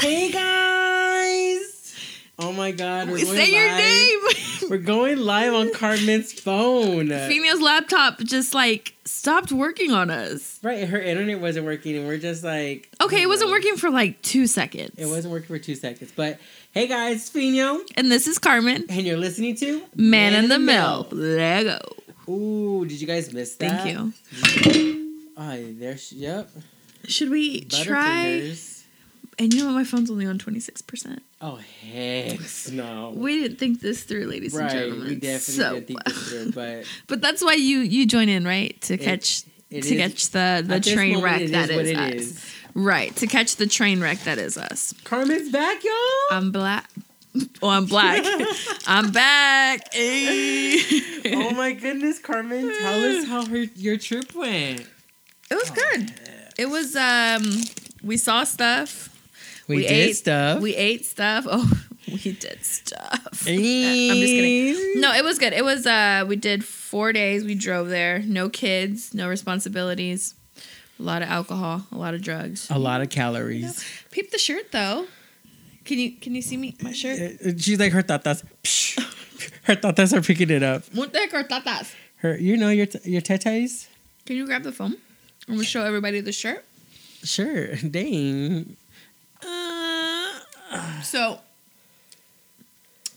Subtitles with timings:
[0.00, 1.94] Hey guys!
[2.38, 3.78] Oh my god, we're going Say your live.
[3.78, 4.18] name.
[4.70, 7.08] We're going live on Carmen's phone.
[7.08, 10.60] Female's laptop just like stopped working on us.
[10.62, 12.88] Right, her internet wasn't working, and we're just like.
[13.00, 14.92] Okay, it wasn't working for like two seconds.
[14.96, 16.38] It wasn't working for two seconds, but
[16.72, 20.58] hey guys, it's Fino, And this is Carmen, and you're listening to Man, in the
[20.60, 21.08] Mill.
[21.10, 21.80] Lego.
[22.28, 23.82] Ooh, did you guys miss that?
[23.82, 25.12] Thank you.
[25.36, 25.96] Oh, there.
[25.96, 26.48] She, yep.
[27.06, 28.40] Should we try?
[28.42, 28.79] Butterfingers.
[29.40, 29.74] And you know what?
[29.74, 31.18] My phone's only on 26%.
[31.40, 32.38] Oh heck
[32.72, 33.14] no!
[33.16, 35.08] We didn't think this through, ladies and right, gentlemen.
[35.08, 38.44] we definitely So- didn't think this through, but But that's why you you join in,
[38.44, 38.78] right?
[38.82, 41.96] To catch it to is- catch the the train moment, wreck it that is it
[41.96, 42.12] us.
[42.14, 42.54] is.
[42.74, 44.92] Right, to catch the train wreck that is us.
[45.04, 45.92] Carmen's back, y'all.
[46.38, 46.88] I'm black.
[47.62, 48.24] Oh, I'm black.
[48.88, 49.82] I'm back.
[49.94, 50.82] Ay.
[51.32, 54.80] oh my goodness, Carmen, tell us how her your trip went.
[55.50, 56.12] It was good.
[56.58, 57.42] It was um
[58.02, 59.09] we saw stuff.
[59.70, 60.60] We, We did ate- stuff.
[60.60, 61.46] We ate stuff.
[61.56, 61.70] Oh,
[62.24, 63.44] we did stuff.
[63.46, 65.00] I'm just kidding.
[65.00, 65.52] No, it was good.
[65.52, 67.44] It was uh we did 4 days.
[67.44, 68.18] We drove there.
[68.26, 70.34] No kids, no responsibilities.
[70.98, 72.68] A lot of alcohol, a lot of drugs.
[72.70, 73.84] A lot of calories.
[74.10, 75.06] Peep the shirt though.
[75.84, 77.18] Can you can you see me my shirt?
[77.20, 78.42] Uh, She's like her tatas.
[79.64, 80.82] Her tatas are picking it up.
[80.94, 81.94] What the heck are tatas?
[82.16, 83.88] Her, you know your your tetes.
[84.26, 84.96] Can you grab the phone?
[85.48, 86.64] I'm gonna show everybody the shirt.
[87.22, 88.76] Sure, dang.
[91.02, 91.40] So,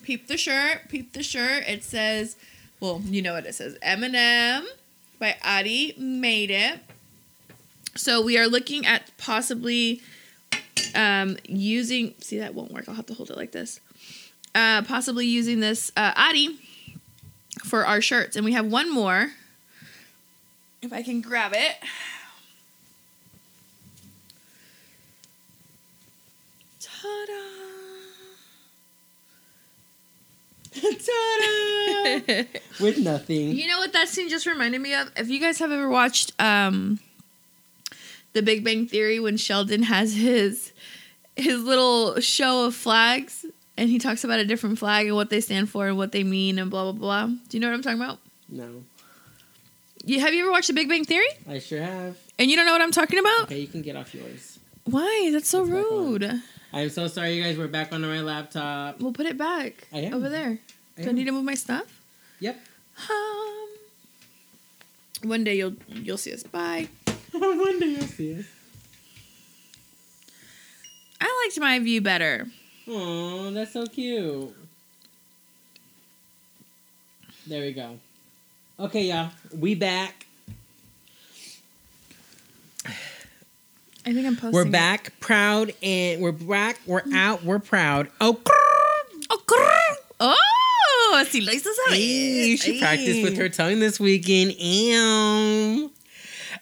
[0.02, 0.88] peep the shirt.
[0.88, 1.64] Peep the shirt.
[1.68, 2.36] It says,
[2.80, 3.76] well, you know what it says.
[3.82, 4.64] Eminem
[5.18, 6.80] by Adi made it.
[7.96, 10.02] So we are looking at possibly
[10.94, 12.14] um, using.
[12.18, 12.88] See that won't work.
[12.88, 13.80] I'll have to hold it like this.
[14.54, 16.58] Uh, possibly using this uh, Adi
[17.64, 19.32] for our shirts, and we have one more.
[20.82, 21.76] If I can grab it.
[27.04, 27.40] Ta-da!
[32.80, 33.52] With nothing.
[33.52, 35.10] You know what that scene just reminded me of?
[35.16, 36.98] If you guys have ever watched um
[38.32, 40.72] The Big Bang Theory when Sheldon has his
[41.36, 43.44] his little show of flags
[43.76, 46.24] and he talks about a different flag and what they stand for and what they
[46.24, 47.26] mean and blah blah blah.
[47.26, 48.18] Do you know what I'm talking about?
[48.48, 48.82] No,
[50.04, 51.28] You have you ever watched The Big Bang Theory?
[51.48, 52.16] I sure have.
[52.38, 53.44] And you don't know what I'm talking about?
[53.44, 54.58] Okay, you can get off yours.
[54.84, 55.30] Why?
[55.32, 55.70] That's so on.
[55.70, 56.42] rude.
[56.74, 57.56] I'm so sorry, you guys.
[57.56, 58.98] We're back onto my laptop.
[59.00, 60.14] We'll put it back I am.
[60.14, 60.58] over there.
[60.98, 61.84] I Do I need to move my stuff?
[62.40, 62.60] Yep.
[63.08, 63.68] Um,
[65.22, 66.42] one day you'll you'll see us.
[66.42, 66.88] Bye.
[67.32, 68.46] One day you'll see it.
[71.20, 72.48] I liked my view better.
[72.88, 74.54] Oh, that's so cute.
[77.46, 77.98] There we go.
[78.80, 79.30] Okay, y'all.
[79.56, 80.26] We back.
[84.06, 84.52] I think I'm posting.
[84.52, 84.72] We're it.
[84.72, 86.78] back, proud, and we're back.
[86.86, 87.44] We're out.
[87.44, 88.08] We're proud.
[88.20, 88.40] Oh,
[89.30, 89.96] Oh, grrr.
[90.20, 91.94] oh, así lo hizo saber.
[91.96, 92.80] hey, she Ay.
[92.80, 94.52] practiced with her tongue this weekend.
[94.58, 95.90] Ew.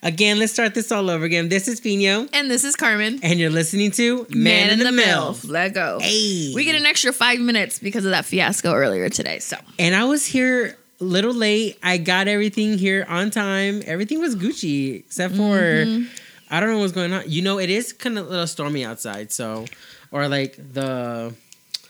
[0.04, 1.48] Again, let's start this all over again.
[1.48, 3.20] This is Fino, And this is Carmen.
[3.22, 5.36] and you're listening to Man, in the, Mill.
[5.44, 5.98] Let go.
[6.00, 6.52] Hey.
[6.54, 9.38] We get an extra five minutes because of that fiasco earlier today.
[9.38, 11.78] So And I was here a little late.
[11.84, 13.82] I got everything here on time.
[13.86, 16.04] Everything was Gucci, except for Mm-hmm.
[16.52, 17.24] I don't know what's going on.
[17.26, 19.64] You know, it is kind of a little stormy outside, so
[20.12, 21.34] or like the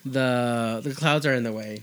[0.07, 1.83] the the clouds are in the way.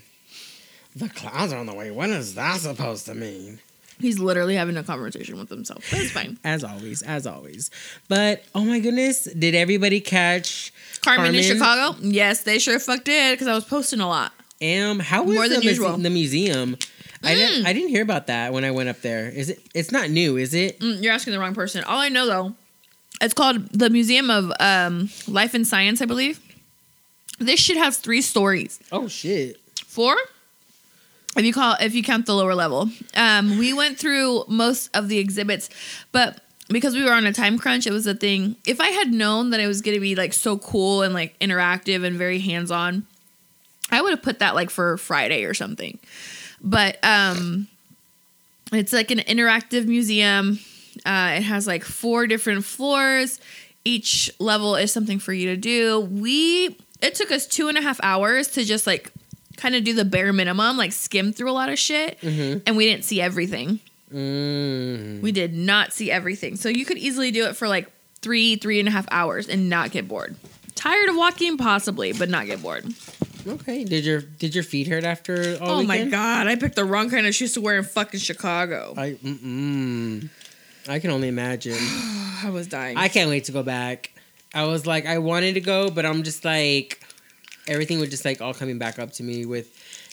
[0.95, 1.91] The clouds are in the way.
[1.91, 3.59] What is that supposed to mean?
[3.99, 5.85] he's literally having a conversation with himself.
[5.91, 6.39] But it's fine.
[6.45, 7.69] As always, as always.
[8.07, 11.97] But oh my goodness, did everybody catch Carmen, in Chicago?
[12.01, 14.31] Yes, they sure fuck did because I was posting a lot.
[14.61, 15.97] Um, how was More the, than muse- usual.
[15.97, 16.77] the museum?
[17.23, 17.63] I didn't.
[17.63, 17.67] Mm.
[17.67, 19.27] I didn't hear about that when I went up there.
[19.27, 19.59] Is it?
[19.75, 20.79] It's not new, is it?
[20.79, 21.83] Mm, you're asking the wrong person.
[21.83, 22.55] All I know though,
[23.21, 26.39] it's called the Museum of um, Life and Science, I believe.
[27.39, 28.79] This shit has three stories.
[28.91, 29.57] Oh shit!
[29.85, 30.15] Four?
[31.37, 32.89] If you call if you count the lower level.
[33.15, 35.69] Um, we went through most of the exhibits,
[36.11, 38.55] but because we were on a time crunch, it was a thing.
[38.65, 42.03] If I had known that it was gonna be like so cool and like interactive
[42.05, 43.05] and very hands-on,
[43.91, 45.97] I would have put that like for Friday or something.
[46.61, 47.67] But um
[48.71, 50.59] it's like an interactive museum.
[51.05, 53.39] Uh, it has like four different floors.
[53.85, 55.99] Each level is something for you to do.
[56.01, 59.11] We it took us two and a half hours to just like
[59.57, 62.61] kind of do the bare minimum, like skim through a lot of shit, Mhm.
[62.65, 63.79] and we didn't see everything.
[64.13, 65.21] Mm.
[65.21, 66.55] We did not see everything.
[66.55, 67.87] So you could easily do it for like
[68.21, 70.35] three, three and a half hours and not get bored.
[70.75, 72.85] Tired of walking, possibly, but not get bored.
[73.47, 73.83] Okay.
[73.83, 77.09] Did your Did your feet hurt after all oh my god, I picked the wrong
[77.09, 78.93] kind of shoes to wear in fucking Chicago.
[78.97, 80.29] I mm
[80.89, 81.77] I can only imagine.
[82.43, 82.97] I was dying.
[82.97, 84.11] I can't wait to go back.
[84.53, 86.99] I was like, I wanted to go, but I'm just like,
[87.67, 89.67] everything was just like all coming back up to me with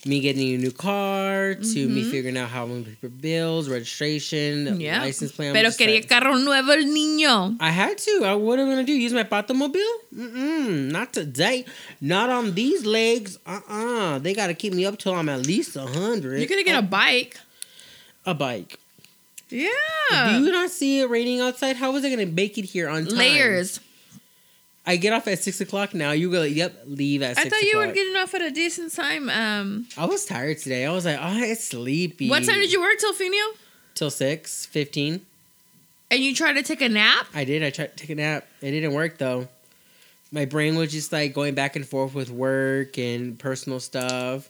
[0.05, 2.11] me getting a new car, to me Mhm.
[2.13, 5.01] figuring out how I'm going to pay for bills, registration, Yeah.
[5.03, 5.53] license plate.
[5.53, 7.57] Pero quería like- carro nuevo el niño.
[7.61, 8.25] I had to.
[8.25, 8.93] I, what am I gonna do?
[8.93, 9.83] Use my patomobile?
[10.15, 11.65] Mm-mm, not today.
[12.01, 13.39] Not on these legs.
[13.47, 14.19] Uh-uh.
[14.21, 16.39] They gotta keep me up till I'm at least a hundred.
[16.39, 17.39] You're gonna get a bike.
[18.27, 18.79] a bike.
[19.49, 19.69] Yeah.
[20.11, 21.77] Do you not see it raining outside?
[21.77, 23.17] How was I gonna make it here on time?
[23.17, 23.81] Layers.
[24.89, 26.13] I get off at six o'clock now.
[26.13, 26.43] You go.
[26.43, 26.85] Yep.
[26.87, 27.39] Leave at.
[27.39, 29.29] I 6 thought you were getting off at a decent time.
[29.29, 30.87] Um, I was tired today.
[30.87, 32.31] I was like, oh, it's sleepy.
[32.31, 33.37] what time did you work till Fino?
[33.95, 35.27] Till six fifteen.
[36.11, 37.27] And you tried to take a nap?
[37.35, 37.65] I did.
[37.65, 38.47] I tried to take a nap.
[38.61, 39.49] It didn't work though.
[40.31, 44.49] My brain was just like going back and forth with work and personal stuff.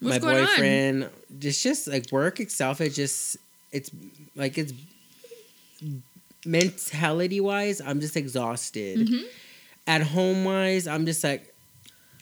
[0.00, 0.46] What's my going on?
[0.46, 1.10] boyfriend.
[1.40, 2.80] It's just like work itself.
[2.80, 3.38] It just
[3.72, 3.90] it's
[4.36, 4.72] like it's
[6.44, 7.80] mentality wise.
[7.80, 8.98] I'm just exhausted.
[9.08, 9.24] Mhm.
[9.86, 11.54] At home wise, I'm just like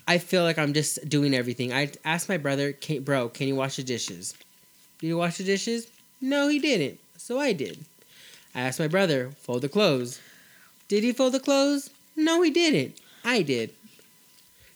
[0.06, 1.70] I feel like I'm just doing everything.
[1.70, 4.32] I asked my brother, can, "Bro, can you wash the dishes?"
[5.00, 5.86] Did you wash the dishes?
[6.20, 6.98] No, he didn't.
[7.18, 7.84] So I did.
[8.54, 10.18] I asked my brother, "Fold the clothes."
[10.88, 11.90] Did he fold the clothes?
[12.16, 12.96] No, he didn't.
[13.22, 13.70] I did.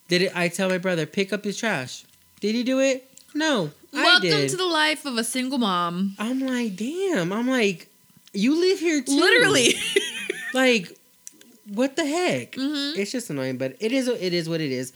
[0.08, 0.36] Did it?
[0.36, 2.04] I tell my brother, pick up his trash.
[2.40, 3.08] Did he do it?
[3.34, 6.14] No, Welcome to the life of a single mom.
[6.18, 7.32] I'm like, damn.
[7.32, 7.88] I'm like,
[8.32, 9.12] you live here too.
[9.18, 9.74] Literally.
[10.54, 10.98] Like,
[11.72, 12.52] what the heck?
[12.52, 12.94] Mhm.
[12.98, 14.06] It's just annoying, but it is.
[14.06, 14.92] It is what it is.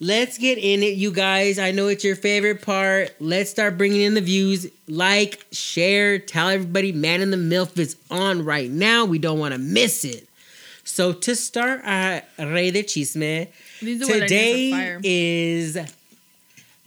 [0.00, 1.58] Let's get in it, you guys.
[1.58, 3.16] I know it's your favorite part.
[3.18, 4.66] Let's start bringing in the views.
[4.86, 6.92] Like, share, tell everybody.
[6.92, 9.06] Man in the Milf is on right now.
[9.06, 10.28] We don't want to miss it.
[10.84, 13.48] So to start, uh, Rey de Chisme.
[13.80, 15.78] These are what I need Today is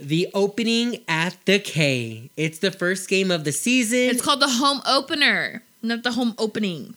[0.01, 2.30] the opening at the K.
[2.36, 4.00] It's the first game of the season.
[4.00, 6.95] It's called the home opener, not the home opening.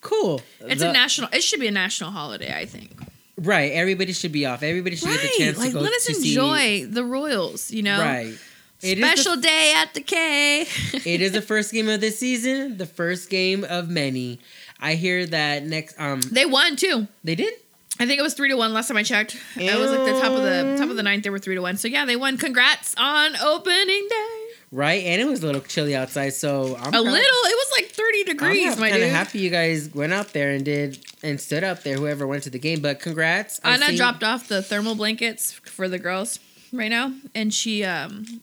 [0.00, 0.42] cool.
[0.60, 1.30] It's The- a national.
[1.32, 2.90] It should be a national holiday, I think.
[3.38, 3.72] right.
[3.72, 4.62] Everybody should be off.
[4.62, 7.70] Everybody should get the chance like to go let us to see- enjoy the Royals.
[7.70, 8.34] You know, Right.
[8.82, 10.62] It Special day at the K.
[10.92, 12.78] it is the first game of the season.
[12.78, 14.40] The first game of many.
[14.80, 15.94] I hear that next.
[16.00, 17.06] Um, They won too.
[17.22, 17.54] they did.
[18.02, 19.36] I think it was three to one last time I checked.
[19.54, 21.22] It was like the top of the top of the ninth.
[21.22, 21.76] They were three to one.
[21.76, 22.36] So yeah, they won.
[22.36, 24.38] Congrats on opening day.
[24.72, 27.12] Right, and it was a little chilly outside, so I'm A little.
[27.14, 30.50] It was like thirty degrees, I'm my kind of happy you guys went out there
[30.50, 31.96] and did and stood up there.
[31.96, 33.60] Whoever went to the game, but congrats.
[33.60, 36.40] Anna seen- dropped off the thermal blankets for the girls
[36.72, 38.40] right now, and she um,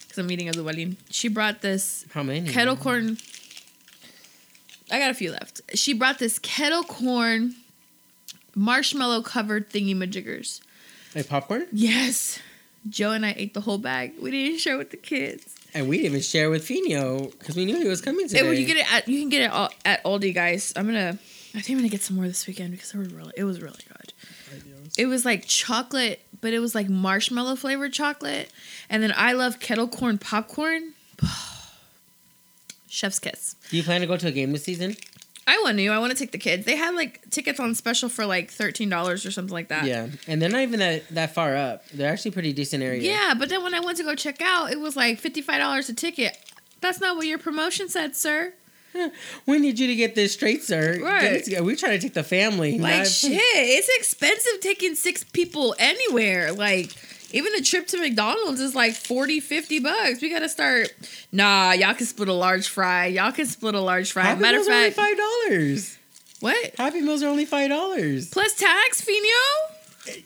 [0.00, 0.96] because I'm eating a lubalin.
[1.08, 2.48] She brought this How many?
[2.48, 3.16] kettle corn.
[4.90, 5.60] I got a few left.
[5.74, 7.54] She brought this kettle corn
[8.54, 10.60] marshmallow covered thingy majiggers.
[11.14, 12.38] Like popcorn, Yes.
[12.88, 14.14] Joe and I ate the whole bag.
[14.20, 15.54] We didn't share with the kids.
[15.72, 18.40] and we didn't even share with Fino because we knew he was coming today.
[18.40, 20.72] It, you get it at you can get it all, at Aldi, guys.
[20.74, 21.16] I'm gonna
[21.54, 23.60] I think I'm gonna get some more this weekend because it was really it was
[23.62, 24.12] really good.
[24.98, 28.50] It was like chocolate, but it was like marshmallow flavored chocolate,
[28.90, 30.92] and then I love kettle corn popcorn.
[32.88, 33.56] Chef's kiss.
[33.70, 34.96] Do you plan to go to a game this season?
[35.46, 35.88] I want to.
[35.88, 36.64] I want to take the kids.
[36.66, 39.84] They had like tickets on special for like thirteen dollars or something like that.
[39.84, 41.88] Yeah, and they're not even that that far up.
[41.88, 43.02] They're actually pretty decent area.
[43.02, 45.60] Yeah, but then when I went to go check out, it was like fifty five
[45.60, 46.36] dollars a ticket.
[46.80, 48.54] That's not what your promotion said, sir.
[49.46, 50.98] We need you to get this straight, sir.
[51.02, 51.42] Right.
[51.62, 52.78] We're trying to take the family.
[52.78, 56.52] Like not- shit, it's expensive taking six people anywhere.
[56.52, 56.92] Like
[57.32, 60.20] even a trip to McDonald's is like 40, 50 bucks.
[60.22, 60.92] We gotta start.
[61.32, 63.06] Nah, y'all can split a large fry.
[63.06, 64.24] Y'all can split a large fry.
[64.24, 65.16] Happy Matter of Meals are only fact, five
[65.48, 65.98] dollars.
[66.40, 66.74] what?
[66.76, 68.30] Happy Meals are only five dollars.
[68.30, 69.26] Plus tax, Fino?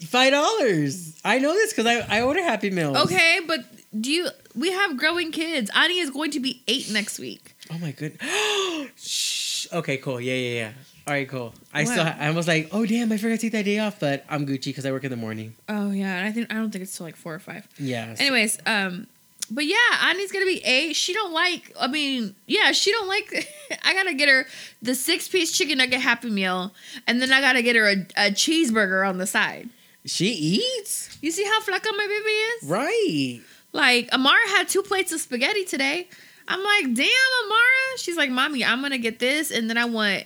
[0.07, 1.21] Five dollars.
[1.25, 2.97] I know this because I, I order Happy Meals.
[2.97, 3.61] Okay, but
[4.01, 4.29] do you?
[4.55, 5.71] We have growing kids.
[5.75, 7.55] Ani is going to be eight next week.
[7.71, 8.91] Oh my goodness.
[8.97, 9.67] Shh.
[9.73, 10.21] Okay, cool.
[10.21, 10.73] Yeah, yeah, yeah.
[11.09, 11.55] All right, cool.
[11.73, 11.93] I What?
[11.93, 14.45] still I was like, oh damn, I forgot to take that day off, but I'm
[14.45, 15.55] Gucci because I work in the morning.
[15.69, 17.69] Oh yeah, and I think I don't think it's till like four or five.
[17.79, 18.15] Yeah.
[18.19, 19.07] Anyways, um,
[19.49, 20.97] but yeah, Ani's gonna be eight.
[20.97, 21.73] She don't like.
[21.81, 23.49] I mean, yeah, she don't like.
[23.85, 24.47] I gotta get her
[24.83, 26.73] the six piece chicken nugget Happy Meal,
[27.07, 29.69] and then I gotta get her a, a cheeseburger on the side.
[30.07, 32.65] She eats You see how flaca my baby is?
[32.69, 33.41] right.
[33.73, 36.09] Like Amara had two plates of spaghetti today.
[36.49, 37.07] I'm like, damn,
[37.45, 37.99] Amara.
[37.99, 40.25] She's like, mommy, I'm gonna get this, and then I want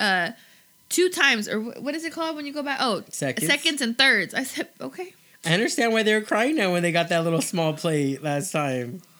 [0.00, 0.30] uh
[0.88, 2.78] two times or what is it called when you go back?
[2.80, 3.46] Oh, Seconds.
[3.46, 4.34] seconds and thirds.
[4.34, 5.14] I said, okay.
[5.44, 8.50] I understand why they were crying now when they got that little small plate last
[8.50, 9.00] time.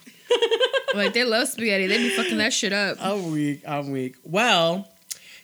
[0.92, 1.86] Like they love spaghetti.
[1.86, 2.96] They be fucking that shit up.
[3.00, 3.62] I'm weak.
[3.66, 4.16] I'm weak.
[4.24, 4.88] Well,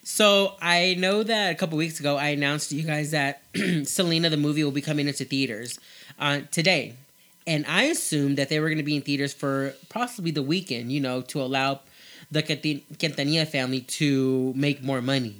[0.03, 3.41] so I know that a couple weeks ago I announced to you guys that
[3.85, 5.79] Selena the movie will be coming into theaters
[6.19, 6.95] uh, today,
[7.47, 10.91] and I assumed that they were going to be in theaters for possibly the weekend.
[10.91, 11.79] You know, to allow
[12.31, 15.35] the Quintanilla family to make more money.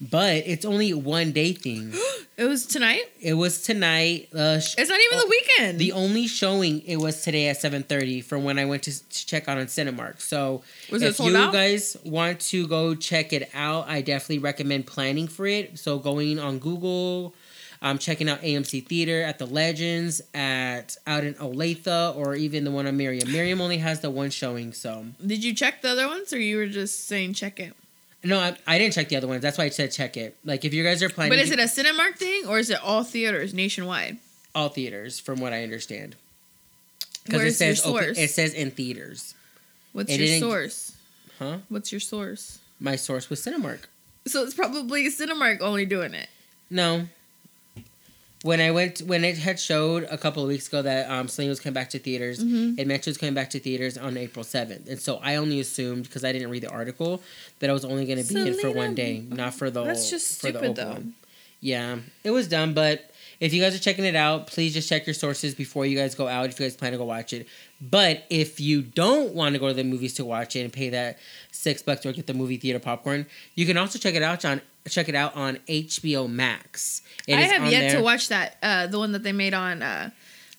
[0.00, 1.92] but it's only one day thing.
[2.38, 3.02] It was tonight.
[3.20, 4.28] it was tonight.
[4.32, 5.80] Uh, sh- It's not even Oh, the weekend.
[5.80, 9.26] the only showing it was today at seven thirty from when I went to, to
[9.26, 10.20] check out on Cinemark.
[10.20, 11.52] So Was if you out?
[11.52, 15.80] guys want to go check it out, I definitely recommend planning for it.
[15.80, 17.34] So going on Google,
[17.82, 22.70] um, checking out AMC Theater at the Legends at out in Olathe or even the
[22.70, 23.30] one on Merriam.
[23.30, 26.56] Merriam only has the one showing, so Did you check the other ones, or you
[26.56, 27.74] were just saying check it?
[28.24, 29.42] no, I, I didn't check the other ones.
[29.42, 30.36] That's why I said check it.
[30.44, 32.82] Like if you guys are planning, But is it a Cinemark thing, or is it
[32.82, 34.18] all theaters nationwide?
[34.54, 36.16] all theaters, from what I understand.
[37.24, 38.18] Because it says open- source?
[38.18, 39.34] it says in theaters.
[39.92, 40.92] What's It your source?
[41.38, 41.58] Huh?
[41.68, 42.58] What's your source?
[42.80, 43.80] My source was Cinemark.
[44.26, 46.28] So it's probably Cinemark only doing it.
[46.70, 47.08] No.
[48.42, 51.50] When I went, when it had showed a couple of weeks ago that um, Selena
[51.50, 52.78] was coming back to theaters, Mhm.
[52.78, 54.88] it mentioned was coming back to theaters on April 7th.
[54.88, 57.20] And so I only assumed, because I didn't read the article,
[57.58, 59.88] that I was only going to be in for one day, not for the whole.
[59.88, 60.92] That's just for the stupid, open though.
[60.92, 61.14] one.
[61.60, 65.06] Yeah, it was dumb, but if you guys are checking it out, please just check
[65.06, 67.46] your sources before you guys go out if you guys plan to go watch it.
[67.80, 70.88] But if you don't want to go to the movies to watch it and pay
[70.90, 71.18] that
[71.52, 74.60] six bucks or get the movie theater popcorn, you can also check it out on
[74.88, 77.02] check it out on HBO Max.
[77.26, 78.56] It I have yet to watch that.
[78.62, 80.10] Uh, the one that they made on uh,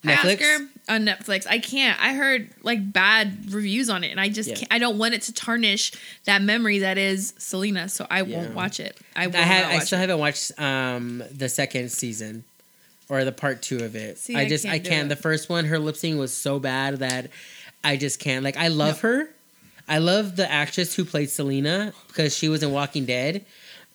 [0.03, 0.33] Netflix?
[0.35, 1.47] Oscar, on Netflix.
[1.47, 1.99] I can't.
[2.01, 4.55] I heard like bad reviews on it, and I just Yeah.
[4.55, 5.91] can't, I don't want it to tarnish
[6.25, 7.89] that memory that is Selena.
[7.89, 8.37] So I Yeah.
[8.37, 8.97] won't watch it.
[9.15, 10.01] I I have I still it.
[10.01, 12.43] haven't watched um the second season
[13.09, 14.19] or the part two of it.
[14.19, 15.09] See, I I just I can't do can't.
[15.09, 17.31] The first one, her lip sync was so bad that
[17.83, 18.43] I just can't.
[18.43, 19.29] Like I love her.
[19.87, 23.43] I love the actress who played Selena because she was in Walking Dead,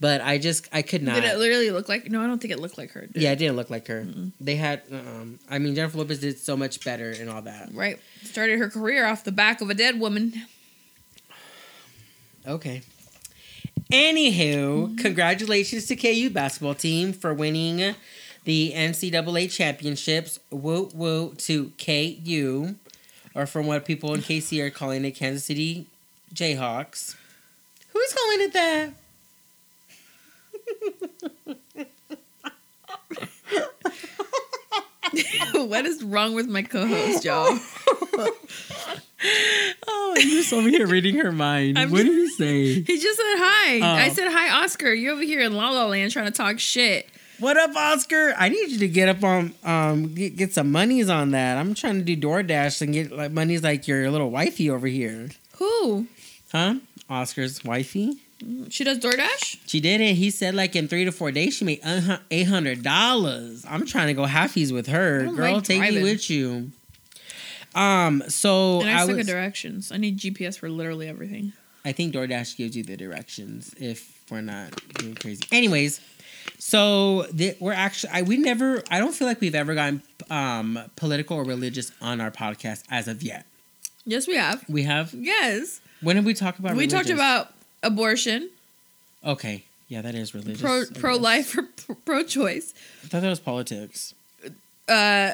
[0.01, 1.15] but I just I could not.
[1.15, 2.11] Did it literally look like?
[2.11, 3.07] No, I don't think it looked like her.
[3.15, 3.35] yeah, it?
[3.35, 4.05] it didn't look like her.
[4.41, 4.83] They had.
[4.91, 7.71] Um, I mean, Jennifer Lopez did so much better and all that.
[7.73, 8.01] Right.
[8.25, 10.35] Started her career off the back of a dead woman.
[12.47, 12.83] Okay.
[13.93, 17.95] Anywho, congratulations to KU basketball team for winning
[18.45, 20.39] the NCAA championships.
[20.51, 22.75] Woo woo to KU,
[23.35, 25.87] or from what people in KC are calling it, Kansas City
[26.35, 27.17] Jayhawks.
[27.93, 28.91] Who's calling it that?
[35.69, 37.59] what is wrong with my co-host, y'all?
[39.87, 41.79] Oh, you're just over here reading her mind.
[41.79, 42.81] I'm what did he say?
[42.83, 43.81] He just said hi.
[43.81, 43.83] Oh.
[43.83, 44.93] I said hi, Oscar.
[44.93, 47.09] You're over here in La La Land trying to talk shit.
[47.41, 48.33] What up, Oscar?
[48.39, 51.59] I need you to get up on um get, get some monies on that.
[51.59, 55.31] I'm trying to do DoorDash and get like monies like your little wifey over here.
[55.57, 56.07] Who?
[56.53, 56.77] Huh?
[57.11, 58.19] Oscar's wifey?
[58.69, 59.59] She does DoorDash?
[59.67, 60.15] She did it.
[60.15, 61.81] He said like in three to four days she made
[62.31, 63.65] eight hundred dollars.
[63.69, 65.25] I'm trying to go halfies with her.
[65.25, 66.71] Girl, like take me with you.
[67.75, 68.23] Um.
[68.29, 69.27] So and I, I, suck was.
[69.27, 69.91] directions.
[69.91, 71.53] I need GPS for literally everything.
[71.85, 75.43] I think DoorDash gives you the directions if we're not doing crazy.
[75.53, 76.01] Anyways,
[76.67, 80.79] so the, we're actually I we never I don't feel like we've ever gotten um
[80.97, 83.45] political or religious on our podcast as of yet.
[84.07, 84.65] Yes, we have.
[84.67, 85.13] We have.
[85.13, 85.83] Yes.
[86.01, 86.73] When did we talk about?
[86.73, 86.99] Religion?
[86.99, 87.53] We talked about
[87.83, 88.49] abortion,
[89.23, 90.63] Okay, yeah, that is religious.
[90.63, 92.73] pro pro life or pro choice.
[93.03, 94.15] I thought that was politics.
[94.89, 95.33] Uh,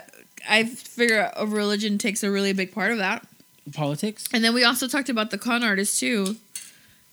[0.49, 3.25] I figure a religion takes a really big part of that.
[3.73, 4.29] Politics.
[4.33, 6.37] And then we also talked about the con artist too.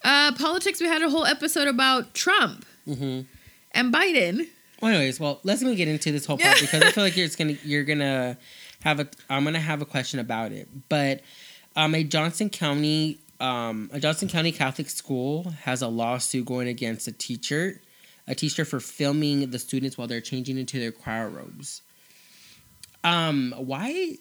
[0.04, 0.82] Uh, politics.
[0.82, 3.22] We had a whole episode about Trump Mm-hmm.
[3.72, 4.48] And Biden.
[4.82, 7.28] Well, anyways, well, let's me get into this whole part because I feel like you're
[7.30, 8.38] gonna you're gonna
[8.84, 10.68] have a I'm gonna have a question about it.
[10.90, 11.22] But
[11.76, 17.08] um, a Johnson County um, a Johnson County Catholic school has a lawsuit going against
[17.08, 17.82] a teacher,
[18.28, 21.82] a teacher for filming the students while they're changing into their choir robes.
[23.04, 24.18] Um, why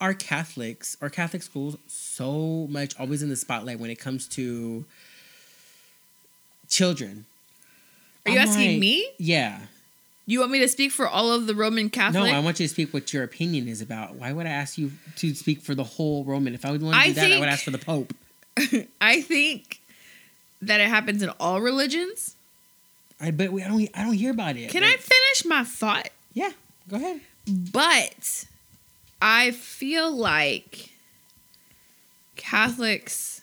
[0.00, 4.84] are Catholics or Catholic schools so much always in the spotlight when it comes to
[6.68, 7.26] children?
[8.26, 9.08] Are you I'm asking like- me?
[9.18, 9.60] Yeah.
[10.26, 12.32] You want me to speak for all of the Roman Catholic?
[12.32, 14.14] No, I want you to speak what your opinion is about.
[14.14, 16.54] Why would I ask you to speak for the whole Roman?
[16.54, 18.14] If I would want to I do that, I would ask for the Pope.
[19.02, 19.80] I think
[20.62, 22.36] that it happens in all religions.
[23.20, 24.70] I but we I don't I don't hear about it.
[24.70, 26.08] Can I finish my thought?
[26.32, 26.52] Yeah,
[26.88, 27.20] go ahead.
[27.46, 28.46] But
[29.20, 30.90] I feel like
[32.36, 33.42] Catholics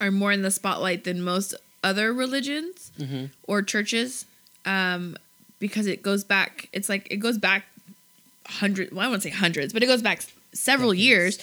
[0.00, 3.26] are more in the spotlight than most other religions Mm-hmm.
[3.44, 4.24] or churches
[4.64, 5.16] um,
[5.58, 7.64] because it goes back, it's like it goes back
[8.46, 10.22] hundreds, well, I wouldn't say hundreds, but it goes back
[10.52, 11.38] several years.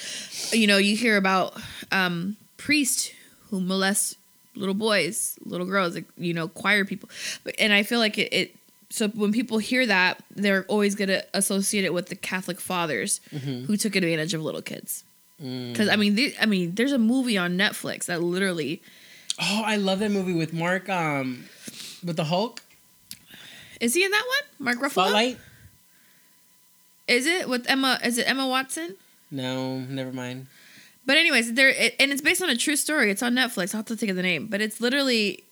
[0.53, 1.57] You know, you hear about
[1.91, 3.11] um, priests
[3.49, 4.17] who molest
[4.55, 7.09] little boys, little girls, like, you know, choir people.
[7.43, 8.55] But, and I feel like it, it
[8.89, 13.21] so when people hear that, they're always going to associate it with the Catholic fathers
[13.33, 13.65] Mm-hmm.
[13.65, 15.03] who took advantage of little kids.
[15.41, 15.71] Mm.
[15.71, 18.81] Because I mean, the, I mean, there's a movie on Netflix that literally
[19.41, 20.89] Oh, I love that movie with Mark.
[20.89, 21.45] Um,
[22.03, 22.61] with the Hulk.
[23.79, 24.65] Is he in that one?
[24.65, 24.91] Mark Ruffalo.
[24.91, 25.37] Spotlight.
[27.07, 27.99] Is it with Emma?
[28.03, 28.95] Is it Emma Watson?
[29.31, 30.47] No, never mind.
[31.05, 33.09] But anyways, there it, and it's based on a true story.
[33.09, 33.73] It's on Netflix.
[33.73, 35.43] I'll have to think of the name, but it's literally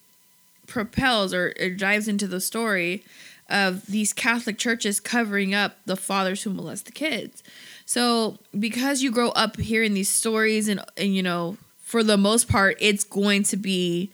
[0.67, 3.03] propels or it dives into the story
[3.49, 7.41] of these Catholic churches covering up the fathers who molest the kids.
[7.85, 12.49] So because you grow up hearing these stories and and you know for the most
[12.49, 14.09] part it's going to be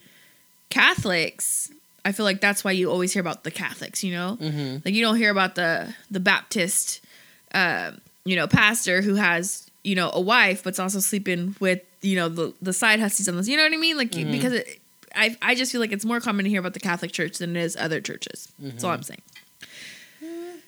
[0.70, 1.72] Catholics.
[2.06, 4.04] I feel like that's why you always hear about the Catholics.
[4.04, 4.78] You know, Mm-hmm.
[4.86, 7.02] like you don't hear about the the Baptist,
[7.54, 7.92] uh,
[8.26, 12.30] you know, pastor who has you know a wife but's also sleeping with you know
[12.30, 13.48] the the side hussies on this.
[13.48, 13.98] You know what I mean?
[13.98, 14.32] Like Mhm.
[14.32, 14.80] because it,
[15.16, 17.56] I I just feel like it's more common to hear about the Catholic Church than
[17.56, 18.50] it is other churches.
[18.60, 19.22] That's all I'm saying.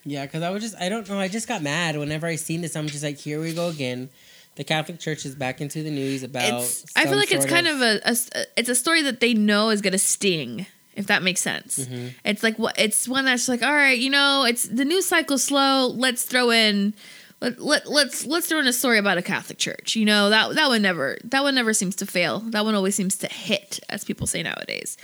[0.08, 2.62] Yeah, because I was just, I don't know, I just got mad whenever I seen
[2.62, 2.76] this.
[2.76, 4.10] I'm just like, here we go again.
[4.56, 6.64] The Catholic Church is back into the news about.
[6.64, 9.34] It's I feel like it's kind of a, a s- it's a story that they
[9.34, 10.66] know is gonna sting.
[10.96, 12.14] If that makes sense, Mhm.
[12.24, 15.38] it's like what it's one that's like, all right, you know, it's the news cycle
[15.38, 15.88] slow.
[15.88, 16.94] Let's throw in,
[17.42, 19.98] let, let let's let's throw in a story about a Catholic church.
[19.98, 22.40] You know that that one never that one never seems to fail.
[22.40, 24.96] That one always seems to hit, as people say nowadays.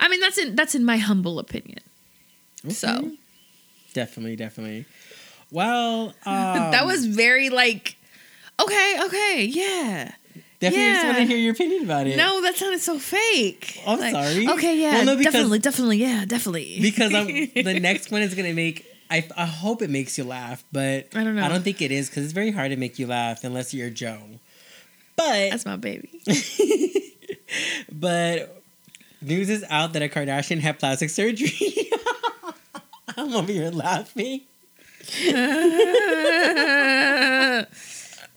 [0.00, 1.78] I mean, that's in that's in my humble opinion.
[2.68, 3.12] So
[3.94, 4.84] Definitely, definitely.
[5.52, 6.12] Well, um,
[6.72, 7.95] that was very like,
[8.60, 10.12] okay, okay, yeah.
[10.60, 11.04] definitely just yeah.
[11.04, 12.16] want to hear your opinion about it.
[12.16, 13.80] No, that sounded so fake.
[13.86, 14.48] Oh, I'm sorry.
[14.48, 16.78] Okay, yeah, Well, no, because- definitely, definitely, yeah, definitely.
[16.80, 18.86] because I'm, the next one is gonna make.
[19.08, 21.44] I, I hope it makes you laugh, but I don't know.
[21.44, 23.88] I don't think it is because it's very hard to make you laugh unless you're
[23.90, 24.18] Joe.
[25.14, 26.10] But That's my baby.
[27.92, 28.62] but
[29.22, 31.90] news is out that a Kardashian had plastic surgery.
[33.16, 34.40] I'm over here laughing.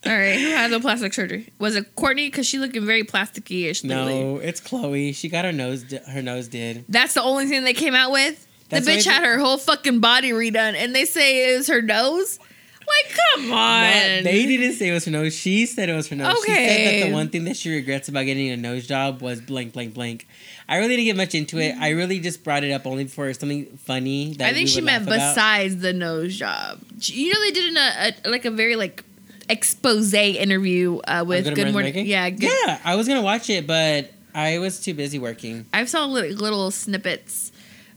[0.10, 1.52] All right, who had the plastic surgery?
[1.60, 2.28] Was it Kourtney?
[2.28, 3.84] Because she looking very plasticky-ish.
[3.84, 4.14] lately.
[4.24, 5.14] No, it's Khloé.
[5.16, 5.84] She got her nose.
[5.84, 6.86] di- Her nose did.
[6.90, 8.48] That's the only thing they came out with.
[8.70, 11.82] That's the bitch had her whole fucking body redone, and they say it was her
[11.82, 12.40] nose.
[12.80, 13.52] Like, come on.
[13.52, 15.36] Not- they didn't say it was her nose.
[15.36, 16.36] She said it was her nose.
[16.44, 19.42] She said that the one thing that she regrets about getting a nose job was
[19.42, 20.28] blank, blank, blank.
[20.68, 21.76] I really didn't get much into it.
[21.80, 24.34] I really just brought it up only for something funny.
[24.36, 25.18] That I think she meant about.
[25.36, 26.80] besides the nose job.
[27.02, 29.04] You know, they did in a, a like a very like
[29.50, 32.06] expose interview uh, with Good Good, Morning.
[32.06, 35.66] Yeah, good, Yeah, I was gonna watch it, but I was too busy working.
[35.74, 37.52] I saw little, little snippets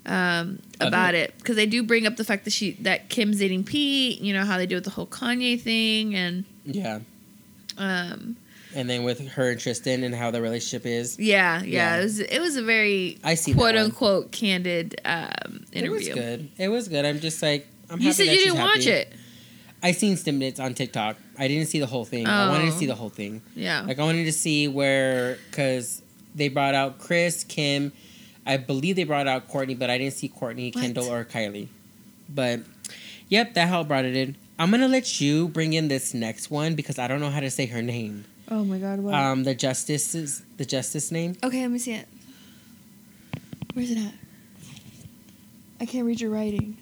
[0.06, 3.64] um, about it because they do bring up the fact that she that Kim's dating
[3.64, 4.20] Pete.
[4.20, 7.00] You know how they do with the whole Kanye thing, and Yeah,
[7.78, 8.36] um,
[8.74, 11.18] and then with her and Tristan and how the relationship is.
[11.18, 12.00] yeah, yeah, Yeah.
[12.00, 16.50] It was it was a very I see quote unquote candid um, It was good.
[16.58, 17.04] It was good.
[17.04, 18.00] I'm just like I'm.
[18.00, 18.90] You said you didn't watch happy.
[18.90, 19.12] it.
[19.84, 21.16] I seen snippets on TikTok.
[21.38, 22.26] I didn't see the whole thing.
[22.26, 22.78] I wanted to Oh.
[22.78, 23.40] see the whole thing.
[23.56, 26.02] Yeah, Like I wanted to see where because
[26.34, 27.92] they brought out Kris, Kim,
[28.46, 30.82] I believe they brought out Kourtney, but I didn't see Kourtney, What?
[30.82, 31.68] Kendall, or Kylie.
[32.28, 32.60] But
[33.28, 34.36] yep, that helped brought it in.
[34.58, 37.50] I'm gonna let you bring in this next one because I don't know how to
[37.50, 38.24] say her name.
[38.50, 39.14] Oh my god, what?
[39.14, 41.36] Um, the justice's the justice name.
[41.42, 42.06] okay, let me see it.
[43.74, 44.12] Where's it at?
[45.80, 46.76] I can't read your writing.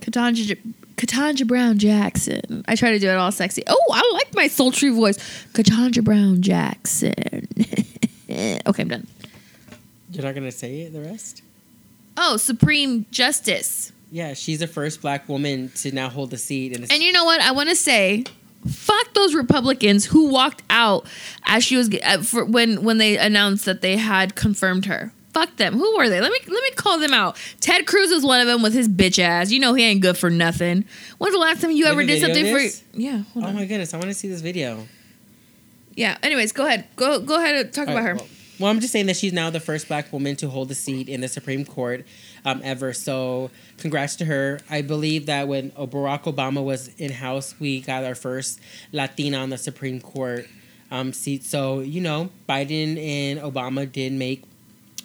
[0.00, 0.58] Katanja,
[0.96, 2.64] Katanja Brown Jackson.
[2.66, 3.62] I try to do it all sexy.
[3.66, 5.18] Oh, I like my sultry voice.
[5.52, 7.12] Katanja Brown Jackson.
[8.30, 9.06] okay, I'm done.
[10.10, 10.92] You're not gonna say it.
[10.92, 11.42] The rest.
[12.16, 13.92] Oh, Supreme Justice.
[14.10, 17.12] Yeah, she's the first black woman to now hold the seat in the And you
[17.12, 17.40] know what?
[17.40, 18.24] I want to say,
[18.66, 21.06] fuck those Republicans who walked out
[21.44, 25.12] as she was uh, for, when when they announced that they had confirmed her.
[25.36, 25.74] Fuck them.
[25.74, 26.18] Who were they?
[26.18, 27.36] Let me let me call them out.
[27.60, 29.50] Ted Cruz was one of them with his bitch ass.
[29.50, 30.86] You know he ain't good for nothing.
[31.18, 32.98] When's the last time you ever did something for?
[32.98, 33.18] Yeah.
[33.34, 33.54] Hold Oh on.
[33.54, 34.88] my goodness, I want to see this video.
[35.94, 36.16] Yeah.
[36.22, 36.86] Anyways, go ahead.
[36.96, 38.16] Go go ahead and talk All about right, her.
[38.16, 38.26] Well,
[38.60, 41.06] well, I'm just saying that she's now the first black woman to hold a seat
[41.06, 42.06] in the Supreme Court
[42.46, 42.94] um, ever.
[42.94, 44.60] So, congrats to her.
[44.70, 48.58] I believe that when Barack Obama was in House, we got our first
[48.90, 50.48] Latina on the Supreme Court
[50.90, 51.44] um, seat.
[51.44, 54.44] So, you know, Biden and Obama did make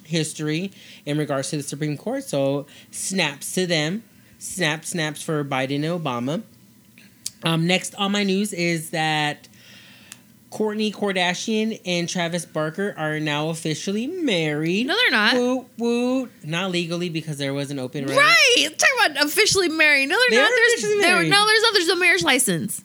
[0.04, 0.70] history
[1.06, 2.24] in regards to the Supreme Court.
[2.24, 4.02] So, snaps to them.
[4.38, 6.42] Snap, snaps for Biden and Obama.
[7.44, 9.48] Um, next on my news is that
[10.50, 14.86] Kourtney Kardashian and Travis Barker are now officially married.
[14.86, 15.34] No, they're not.
[15.34, 16.28] Woo woo.
[16.44, 18.16] Not legally because there was an open right.
[18.16, 18.78] Right.
[18.78, 20.08] Talk about officially married.
[20.08, 20.50] No, they're They not.
[20.54, 21.30] There's officially there, married.
[21.30, 21.72] no, there's no.
[21.72, 22.84] There's no marriage license.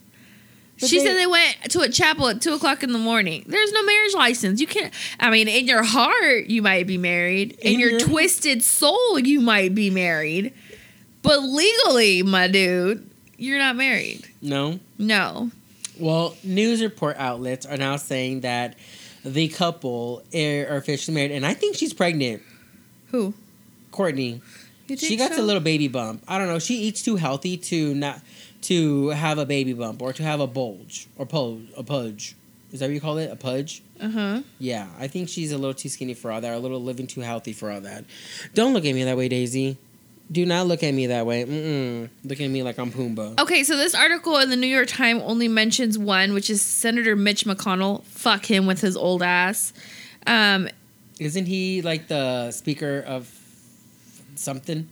[0.78, 3.44] She they- said they went to a chapel at two o'clock in the morning.
[3.48, 4.62] There's no marriage license.
[4.62, 4.94] You can't.
[5.20, 7.54] I mean, in your heart, you might be married.
[7.62, 10.54] In, In your, your- twisted soul, you might be married.
[11.24, 14.26] But legally, my dude, you're not married.
[14.42, 14.80] No.
[14.98, 15.50] No.
[16.00, 18.76] Well, news report outlets are now saying that
[19.26, 22.44] the couple are officially married, and I think she's pregnant.
[23.12, 23.34] Who?
[23.92, 24.42] Kourtney.
[24.96, 25.42] She got so?
[25.42, 26.24] a little baby bump.
[26.28, 26.60] I don't know.
[26.60, 28.22] She eats too healthy to not
[28.64, 31.70] to have a baby bump or to have a bulge or pudge.
[31.78, 32.36] A pudge.
[32.72, 33.32] Is that what you call it?
[33.32, 33.82] A pudge?
[34.00, 34.42] Uh huh.
[34.60, 37.08] Yeah, I think she's a little too skinny for all that, or a little living
[37.08, 38.04] too healthy for all that.
[38.54, 39.78] Don't look at me that way, Daisy.
[40.30, 41.46] Do not look at me that way.
[41.46, 42.10] Mm-mm.
[42.26, 43.40] Look at me like I'm Pumbaa.
[43.40, 47.16] Okay, so this article in the New York Times only mentions one, which is Senator
[47.16, 48.04] Mitch McConnell.
[48.04, 49.72] Fuck him with his old ass.
[50.26, 50.68] Um,
[51.22, 53.34] Isn't he like the speaker of
[54.36, 54.90] something?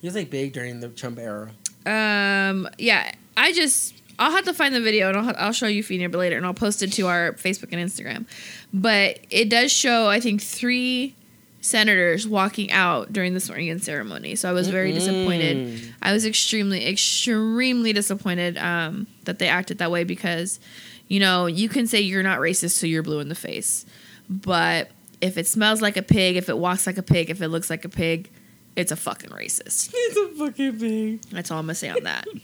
[0.00, 1.50] He was like big during the Trump era.
[1.86, 5.82] Um, yeah, I just I'll have to find the video and I'll, I'll show you
[5.82, 8.26] Fina later, and I'll post it to our Facebook and Instagram.
[8.72, 11.14] But it does show, I think, three
[11.60, 14.36] senators walking out during the swearing in ceremony.
[14.36, 15.56] So I was very disappointed.
[15.56, 15.92] Mm.
[16.00, 20.60] I was extremely, extremely disappointed um, that they acted that way because,
[21.08, 23.84] you know, you can say you're not racist so you're blue in the face,
[24.30, 27.48] but if it smells like a pig, if it walks like a pig, if it
[27.48, 28.30] looks like a pig,
[28.76, 29.92] it's a fucking racist.
[29.94, 31.22] It's a fucking big.
[31.30, 32.26] That's all I'm gonna say on that.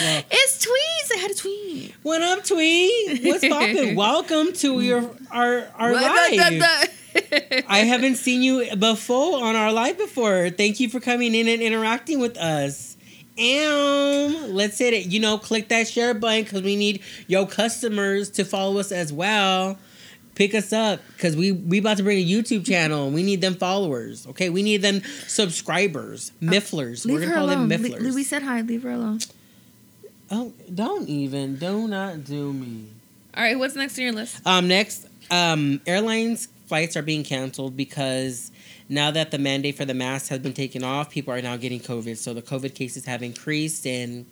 [0.00, 1.14] Well, it's tweets.
[1.14, 1.94] I had a tweet.
[2.04, 3.20] what up, Twee?
[3.24, 3.94] What's poppin'?
[3.96, 6.62] Welcome to your our our live.
[7.68, 10.48] I haven't seen you before on our live before.
[10.50, 12.96] Thank you for coming in and interacting with us.
[13.36, 15.06] Um, let's hit it.
[15.06, 19.12] You know, click that share button because we need your customers to follow us as
[19.12, 19.76] well.
[20.34, 23.06] Pick us up because we we about to bring a YouTube channel.
[23.06, 24.26] and We need them followers.
[24.26, 27.04] Okay, we need them subscribers, mifflers.
[27.04, 27.68] Leave We're her gonna call alone.
[27.68, 28.00] them Le- mifflers.
[28.00, 28.60] Louis said hi.
[28.62, 29.20] Leave her alone.
[30.30, 31.56] oh, don't even.
[31.56, 32.86] Do not do me.
[33.36, 33.58] All right.
[33.58, 34.44] What's next on your list?
[34.46, 38.50] Um, next, um, airlines flights are being canceled because
[38.88, 41.78] now that the mandate for the mask has been taken off, people are now getting
[41.80, 42.16] COVID.
[42.16, 44.24] So the COVID cases have increased, and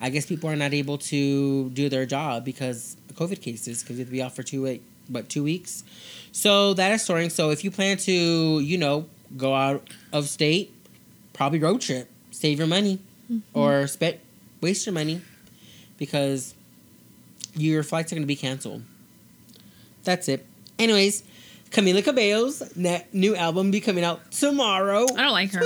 [0.00, 3.96] I guess people are not able to do their job because of COVID cases because
[3.96, 5.84] they have to be off for two week, what two weeks.
[6.32, 7.30] So that is soaring.
[7.30, 8.12] So if you plan to,
[8.60, 10.72] you know, go out of state,
[11.32, 12.98] probably road trip, save your money,
[13.30, 13.58] mm-hmm.
[13.58, 14.18] or spend
[14.60, 15.20] waste your money
[15.98, 16.54] because
[17.54, 18.82] your flights are going to be canceled.
[20.02, 20.44] That's it.
[20.78, 21.22] Anyways,
[21.74, 25.02] Camila Cabello's ne- new album be coming out tomorrow.
[25.02, 25.62] I don't like her.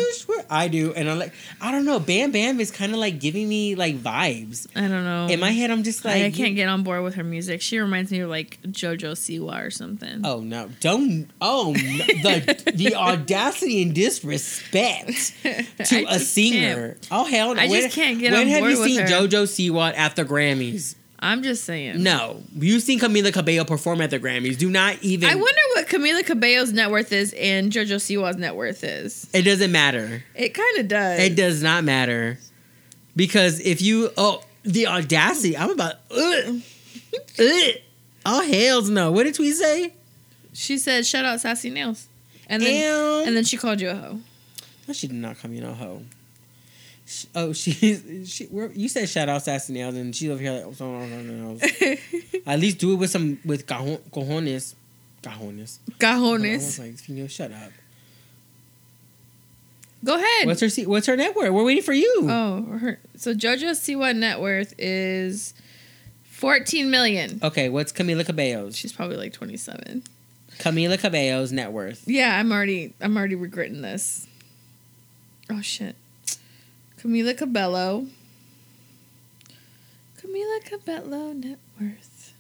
[0.49, 2.01] I do, and I'm like, I don't know.
[2.01, 4.67] Bam Bam is kind of like giving me like vibes.
[4.75, 5.27] I don't know.
[5.27, 7.61] In my head, I'm just like, I, I can't get on board with her music.
[7.61, 10.23] She reminds me of like JoJo Siwa or something.
[10.25, 10.71] Oh no!
[10.81, 11.29] Don't.
[11.43, 16.97] Oh, the the audacity and disrespect to I a singer.
[17.11, 17.61] Oh hell no!
[17.61, 18.47] I just can't get on board.
[18.47, 19.07] When have you seen her.
[19.07, 20.95] JoJo Siwa at the Grammys?
[21.21, 22.03] I'm just saying.
[22.03, 24.57] No, you've seen Camila Cabello perform at the Grammys.
[24.57, 25.29] Do not even.
[25.29, 29.29] I wonder what Camila Cabello's net worth is and JoJo Siwa's net worth is.
[29.33, 30.23] It doesn't matter.
[30.35, 31.21] It kind of does.
[31.21, 32.39] It does not matter
[33.17, 36.61] because if you oh the audacity, I'm about ugh,
[37.39, 37.75] ugh.
[38.25, 39.11] oh hell's no.
[39.11, 39.93] What did we say?
[40.53, 42.09] She said, "Shout out Sassy Nails,"
[42.49, 43.27] and then Ew.
[43.27, 44.21] and then she called you a hoe.
[44.87, 46.03] No, she did not call me no hoe.
[47.09, 48.49] Sh- Oh, she she.
[48.75, 51.59] You said shout out sassy nails, and she over here like oh.
[52.47, 54.75] At least do it with some with cajon, cojones.
[55.23, 56.79] Cajones.
[56.79, 57.73] like, you know, shut up.
[60.05, 60.47] Go ahead.
[60.47, 61.51] What's her What's her net worth?
[61.51, 62.27] We're waiting for you.
[62.31, 65.55] oh, her, so JoJo Siwa net worth is
[66.25, 67.41] fourteen million.
[67.43, 68.77] Okay, what's Camila Cabello's?
[68.77, 70.05] She's probably like twenty seven.
[70.59, 72.07] Camila Cabello's net worth.
[72.07, 74.27] Yeah, I'm already I'm already regretting this.
[75.51, 75.97] Oh shit.
[76.99, 78.07] Camila Cabello.
[80.21, 82.33] Camila Cabello net worth.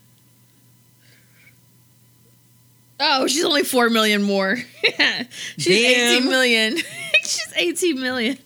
[3.00, 4.56] Oh, she's only four million more.
[5.56, 6.16] she's Damn.
[6.16, 6.76] eighteen million.
[7.22, 8.38] she's eighteen million.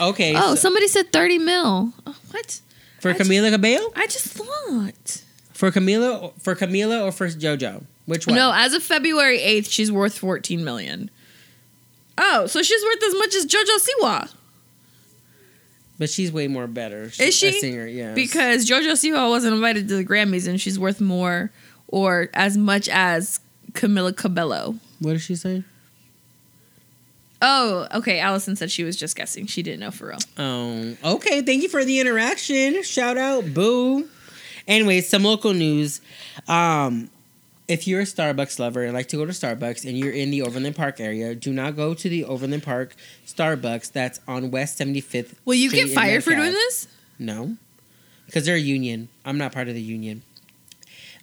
[0.00, 0.34] Okay.
[0.34, 1.92] oh, so- somebody said thirty mil.
[2.06, 2.60] Oh, what?
[3.00, 3.92] for I just- Camila Cabello?
[3.94, 5.22] I just thought.
[5.52, 6.32] For Camila?
[6.40, 7.84] For Camila or for JoJo?
[8.06, 8.34] Which one?
[8.36, 11.10] No, as of February eighth, she's worth fourteen million.
[12.16, 14.30] Oh, so she's worth as much as JoJo Siwa.
[15.98, 17.04] But she's way more better.
[17.18, 17.48] Is she?
[17.48, 18.14] A singer, yeah.
[18.14, 21.52] Because JoJo Siwa wasn't invited to the Grammys and she's worth more
[21.86, 23.38] or as much as
[23.72, 24.76] Camila Cabello.
[24.98, 25.62] What did she say?
[27.40, 28.18] Oh, okay.
[28.20, 29.46] Allison said she was just guessing.
[29.46, 30.18] She didn't know for real.
[30.36, 32.82] Um, okay, thank you for the interaction.
[32.82, 34.08] Shout out, boo.
[34.66, 36.00] Anyway, some local news.
[36.48, 37.10] Um,
[37.66, 40.42] if you're a Starbucks lover and like to go to Starbucks and you're in the
[40.42, 42.94] Overland Park area, do not go to the Overland Park
[43.26, 45.34] Starbucks that's on West 75th.
[45.44, 46.88] Will you Street get fired for doing this?
[47.18, 47.56] No,
[48.26, 49.08] because they're a union.
[49.24, 50.22] I'm not part of the union.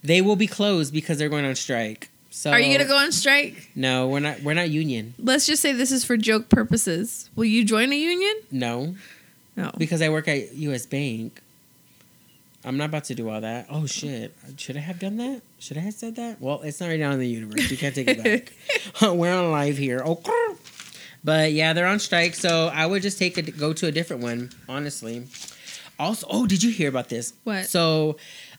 [0.02, 2.08] They will be closed because they're going on strike.
[2.30, 3.70] So Are you gonna go on strike?
[3.74, 4.40] No, we're not.
[4.42, 5.12] We're not union.
[5.18, 7.28] Let's just say this is for joke purposes.
[7.36, 8.34] Will you join a union?
[8.50, 8.96] No,
[9.54, 9.70] No.
[9.76, 10.86] because I work at U.S.
[10.86, 11.41] Bank.
[12.64, 13.66] I'm not about to do all that.
[13.70, 14.34] Oh shit!
[14.56, 15.42] Should I have done that?
[15.58, 16.40] Should I have said that?
[16.40, 17.70] Well, it's not right now in the universe.
[17.70, 18.52] You can't take it back.
[19.02, 20.02] We're on live here.
[20.04, 20.56] Oh,
[21.24, 22.34] but yeah, they're on strike.
[22.34, 24.50] So I would just take a go to a different one.
[24.68, 25.26] Honestly.
[25.98, 27.32] Also, oh, did you hear about this?
[27.44, 27.66] What?
[27.66, 28.16] So,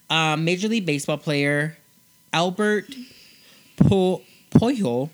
[0.09, 1.77] um, Major League Baseball player
[2.31, 2.93] Albert
[3.77, 5.09] po- Pujols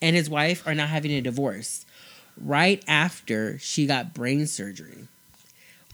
[0.00, 1.84] and his wife are now having a divorce
[2.40, 5.08] right after she got brain surgery.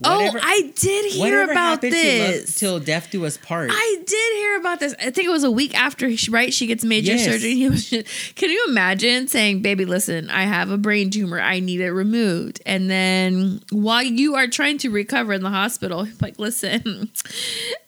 [0.05, 2.55] Oh, whatever, oh, I did hear about this.
[2.55, 3.71] Till death do us part.
[3.73, 4.95] I did hear about this.
[4.99, 6.53] I think it was a week after, right?
[6.53, 7.25] She gets major yes.
[7.25, 7.53] surgery.
[7.63, 7.91] He was.
[7.91, 11.41] Just, can you imagine saying, "Baby, listen, I have a brain tumor.
[11.41, 16.07] I need it removed," and then while you are trying to recover in the hospital,
[16.21, 17.11] like, listen.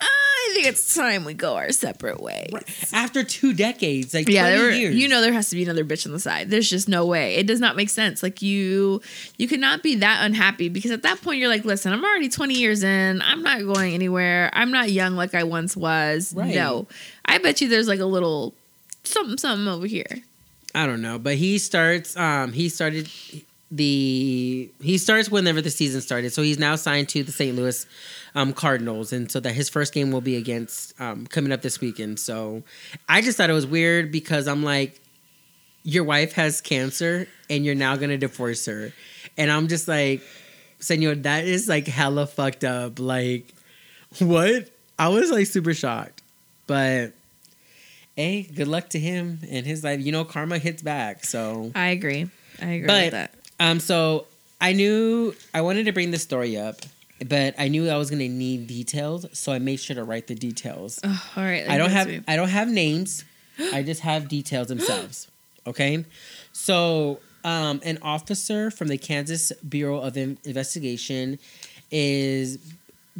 [0.00, 0.06] Uh,
[0.44, 2.52] I think it's time we go our separate ways.
[2.92, 4.94] After two decades, like yeah, were, years.
[4.94, 6.50] you know there has to be another bitch on the side.
[6.50, 7.36] There's just no way.
[7.36, 8.22] It does not make sense.
[8.22, 9.00] Like you,
[9.38, 12.54] you cannot be that unhappy because at that point you're like, listen, I'm already 20
[12.54, 13.22] years in.
[13.22, 14.50] I'm not going anywhere.
[14.52, 16.34] I'm not young like I once was.
[16.34, 16.54] Right.
[16.54, 16.86] No,
[17.24, 18.54] I bet you there's like a little
[19.04, 20.22] something, something over here.
[20.74, 22.16] I don't know, but he starts.
[22.16, 23.08] Um, he started
[23.70, 26.32] the he starts whenever the season started.
[26.32, 27.56] So he's now signed to the St.
[27.56, 27.86] Louis
[28.34, 31.80] um, Cardinals, and so that his first game will be against um, coming up this
[31.80, 32.20] weekend.
[32.20, 32.62] So
[33.08, 35.00] I just thought it was weird because I'm like,
[35.82, 38.92] your wife has cancer, and you're now gonna divorce her,
[39.36, 40.22] and I'm just like,
[40.78, 42.98] Senor, that is like hella fucked up.
[42.98, 43.52] Like,
[44.18, 44.70] what?
[44.98, 46.22] I was like super shocked,
[46.66, 47.12] but
[48.14, 50.00] hey, good luck to him and his life.
[50.00, 51.24] You know, karma hits back.
[51.24, 52.30] So I agree.
[52.60, 53.34] I agree but, with that.
[53.60, 54.26] Um, so
[54.60, 56.76] I knew I wanted to bring this story up
[57.28, 60.34] but I knew I was gonna need details, so I made sure to write the
[60.34, 61.00] details.
[61.04, 61.68] Oh, all right.
[61.68, 62.20] I don't have me.
[62.26, 63.24] I don't have names.
[63.72, 65.28] I just have details themselves.
[65.66, 66.04] Okay,
[66.52, 71.38] so um, an officer from the Kansas Bureau of Investigation
[71.90, 72.58] is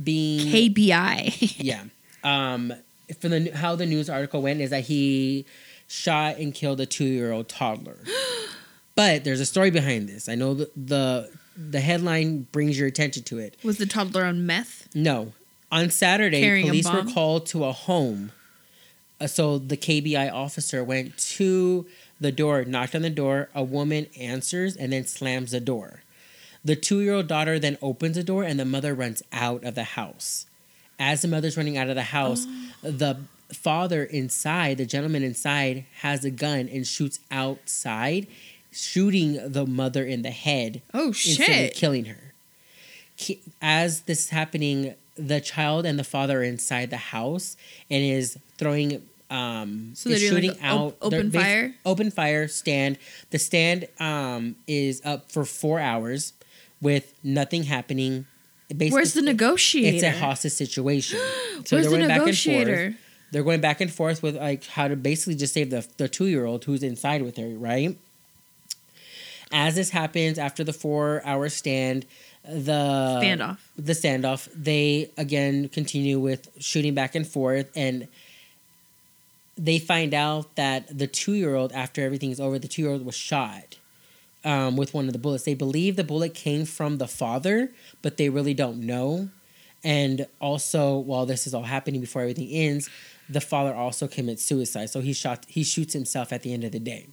[0.03, 1.55] being KBI.
[1.65, 1.85] yeah.
[2.23, 2.75] Um,
[3.19, 5.47] from the how the news article went is that he
[5.89, 7.97] shot and killed a two year old toddler.
[8.95, 10.29] but there's a story behind this.
[10.29, 13.57] I know the, the the headline brings your attention to it.
[13.63, 14.89] Was the toddler on meth?
[14.95, 15.33] No.
[15.71, 18.33] On Saturday, Carrying police were called to a home.
[19.21, 21.87] Uh, so the KBI officer went to
[22.21, 23.49] the door, knocked on the door.
[23.55, 26.03] A woman answers and then slams the door.
[26.65, 29.75] The two year old daughter then opens the door and the mother runs out of
[29.75, 30.47] the house.
[30.99, 32.47] As the mother's running out of the house,
[32.85, 32.91] oh.
[32.91, 33.19] the
[33.53, 38.27] father inside, the gentleman inside, has a gun and shoots outside
[38.75, 40.83] shooting the mother in the head.
[40.93, 41.75] Oh shit!
[41.75, 42.35] killing her.
[43.63, 47.57] As this is happening, the child and the father are inside the house
[47.91, 49.03] and is throwing.
[49.31, 51.75] Um, so they're shooting like out op- open fire.
[51.87, 52.99] Open fire stand.
[53.31, 56.33] The stand um, is up for four hours
[56.81, 58.27] with nothing happening.
[58.69, 59.95] Basically, Where's the negotiator?
[59.97, 61.19] It's a hostage situation.
[61.65, 62.73] So Where's they're going the negotiator?
[62.73, 63.01] Back and forth.
[63.31, 66.27] They're going back and forth with like how to basically just save the the two
[66.27, 67.97] year old who's inside with her, right?
[69.57, 72.07] As this happens after the four hour stand,
[72.45, 78.09] the standoff, the standoff, they again continue with shooting back and forth, and
[79.57, 83.07] they find out that the two year old, after everything's over, the two year old
[83.07, 83.77] was shot
[84.45, 85.45] um, with one of the bullets.
[85.45, 87.71] They believe the bullet came from the father,
[88.03, 89.31] but they really don't know.
[89.85, 92.91] And also, while this is all happening before everything ends,
[93.29, 94.91] the father also commits suicide.
[94.91, 97.07] So he shot he shoots himself at the end of the day.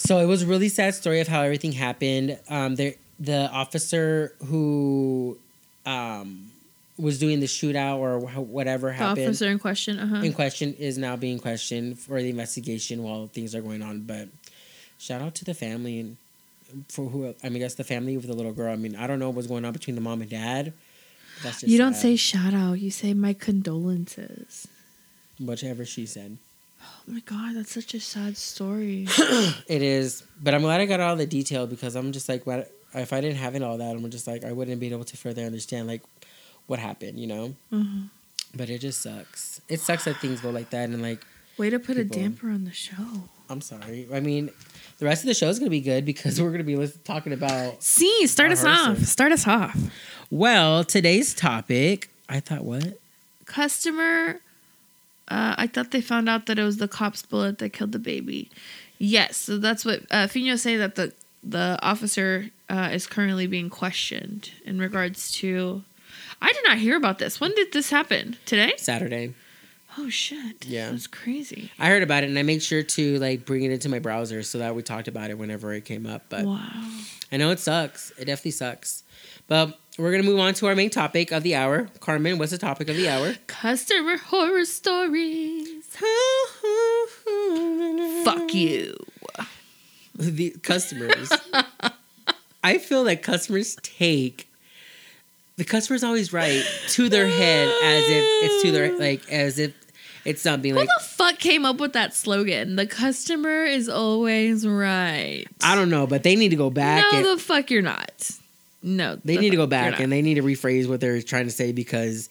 [0.00, 2.38] So it was a really sad story of how everything happened.
[2.48, 5.36] Um, there, the officer who
[5.84, 6.50] um,
[6.98, 9.26] was doing the shootout or whatever the happened.
[9.26, 10.22] officer in question, uh-huh.
[10.22, 14.00] in question, is now being questioned for the investigation while things are going on.
[14.00, 14.28] But
[14.98, 16.16] shout out to the family and
[16.88, 18.72] for who I mean, I guess the family with the little girl.
[18.72, 20.72] I mean, I don't know what's going on between the mom and dad.
[21.60, 22.00] you don't sad.
[22.00, 22.80] say shout out.
[22.80, 24.66] You say my condolences.
[25.38, 26.38] Whatever she said.
[26.82, 29.06] Oh my god, that's such a sad story.
[29.68, 32.70] it is, but I'm glad I got all the detail because I'm just like, what
[32.94, 33.96] if I didn't have it all that?
[33.96, 36.02] I'm just like, I wouldn't be able to further understand like
[36.66, 37.54] what happened, you know.
[37.72, 38.02] Mm-hmm.
[38.54, 39.60] But it just sucks.
[39.68, 41.24] It sucks that things go like that and like.
[41.56, 43.28] Way to put people, a damper on the show.
[43.48, 44.08] I'm sorry.
[44.12, 44.50] I mean,
[44.98, 47.82] the rest of the show is gonna be good because we're gonna be talking about.
[47.82, 48.98] See, start us off.
[48.98, 49.76] Start us off.
[50.30, 52.08] Well, today's topic.
[52.28, 52.98] I thought what
[53.46, 54.40] customer
[55.30, 57.98] uh, I thought they found out that it was the cop's bullet that killed the
[57.98, 58.50] baby.
[58.98, 61.12] Yes, so that's what uh, Fino say that the
[61.42, 65.82] the officer uh, is currently being questioned in regards to.
[66.42, 67.40] I did not hear about this.
[67.40, 68.36] When did this happen?
[68.46, 68.72] Today?
[68.76, 69.34] Saturday.
[69.98, 70.64] Oh shit!
[70.64, 71.72] Yeah, that's crazy.
[71.78, 74.42] I heard about it and I made sure to like bring it into my browser
[74.42, 76.24] so that we talked about it whenever it came up.
[76.28, 77.00] But wow,
[77.32, 78.10] I know it sucks.
[78.12, 79.02] It definitely sucks.
[79.48, 81.88] But we're gonna move on to our main topic of the hour.
[82.00, 83.34] Carmen, what's the topic of the hour?
[83.46, 85.86] Customer horror stories.
[88.24, 88.96] Fuck you.
[90.16, 91.30] The customers.
[92.64, 94.46] I feel like customers take
[95.56, 99.74] the customer's always right to their head as if it's to their like as if
[100.24, 102.76] it's not being Who like the fuck came up with that slogan?
[102.76, 105.46] The customer is always right.
[105.62, 108.30] I don't know, but they need to go back no, and the fuck you're not.
[108.82, 111.50] No, they need to go back and they need to rephrase what they're trying to
[111.50, 112.28] say because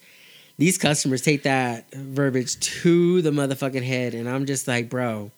[0.57, 5.31] these customers take that verbiage to the motherfucking head and I'm just like, bro,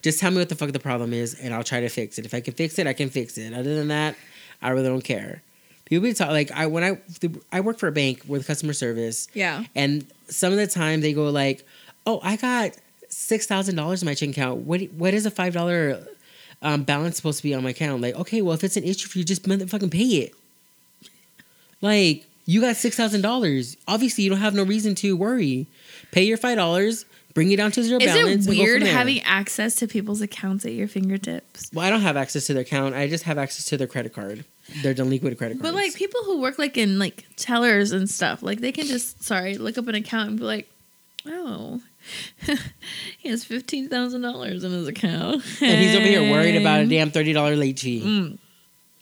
[0.00, 2.24] just tell me what the fuck the problem is and I'll try to fix it.
[2.24, 3.52] If I can fix it, I can fix it.
[3.52, 4.16] Other than that,
[4.62, 5.42] I really don't care.
[5.84, 6.98] People be talk like I when I
[7.50, 9.64] I work for a bank with customer service yeah.
[9.74, 11.66] and some of the time they go like,
[12.06, 12.72] "Oh, I got
[13.10, 14.60] six thousand dollars in my checking account.
[14.60, 16.02] What what is a five dollar
[16.62, 19.06] um, balance supposed to be on my account?" Like, okay, well if it's an issue
[19.06, 20.34] for you, just motherfucking pay it.
[21.82, 23.76] Like you got six thousand dollars.
[23.86, 25.66] Obviously, you don't have no reason to worry.
[26.12, 27.04] Pay your five dollars.
[27.34, 28.46] Bring it down to zero Is balance.
[28.46, 31.70] it and weird having access to people's accounts at your fingertips?
[31.72, 32.94] Well, I don't have access to their account.
[32.94, 34.44] I just have access to their credit card.
[34.82, 35.62] Their delinquent credit cards.
[35.62, 39.22] But like people who work like in like tellers and stuff, like they can just
[39.24, 40.68] sorry look up an account and be like,
[41.26, 41.80] oh,
[43.18, 46.86] he has fifteen thousand dollars in his account, and he's over here worried about a
[46.88, 48.02] damn thirty dollar late fee.
[48.04, 48.38] Mm.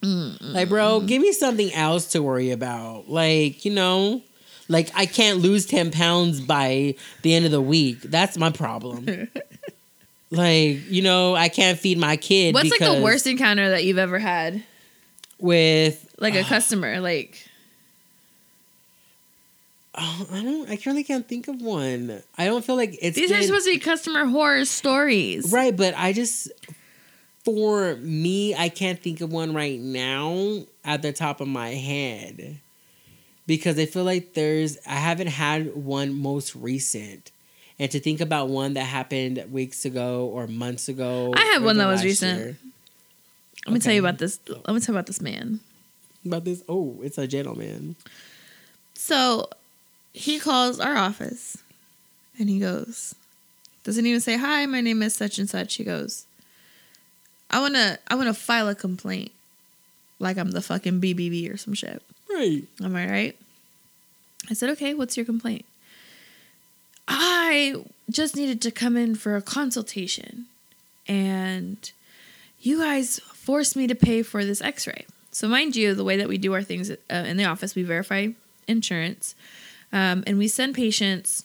[0.02, 0.54] Mm, mm.
[0.54, 3.08] Like, bro, give me something else to worry about.
[3.08, 4.22] Like, you know,
[4.68, 8.02] like I can't lose 10 pounds by the end of the week.
[8.02, 9.06] That's my problem.
[10.30, 12.54] like, you know, I can't feed my kid.
[12.54, 14.62] What's like the worst encounter that you've ever had?
[15.38, 17.50] With, Like a customer, like
[19.94, 22.22] oh, I don't, I really can't think of one.
[22.38, 23.16] I don't feel like it's.
[23.16, 25.52] these are supposed to be customer horror stories.
[25.52, 26.50] Right, but I just,
[27.44, 32.58] for me, I can't think of one right now at the top of my head
[33.46, 37.32] because I feel like there's, I haven't had one most recent.
[37.78, 41.32] And to think about one that happened weeks ago or months ago.
[41.34, 42.38] I have or one that was recent.
[42.38, 42.56] year.
[43.66, 44.38] Let me tell you about this.
[44.46, 45.60] Let me tell you about this man.
[46.24, 47.96] About this, oh, it's a gentleman.
[48.94, 49.48] So
[50.12, 51.56] he calls our office
[52.38, 53.14] and he goes,
[53.84, 55.76] doesn't even say, Hi, my name is such and such.
[55.76, 56.26] He goes,
[57.50, 59.32] I wanna I wanna file a complaint.
[60.18, 62.02] Like I'm the fucking BBB or some shit.
[62.32, 62.62] Right.
[62.82, 63.36] Am I right?
[64.48, 65.64] I said, Okay, what's your complaint?
[67.08, 67.76] I
[68.08, 70.46] just needed to come in for a consultation
[71.08, 71.90] and
[72.60, 75.06] you guys forced me to pay for this x ray.
[75.32, 77.82] So, mind you, the way that we do our things uh, in the office, we
[77.82, 78.28] verify
[78.66, 79.34] insurance
[79.92, 81.44] um, and we send patients,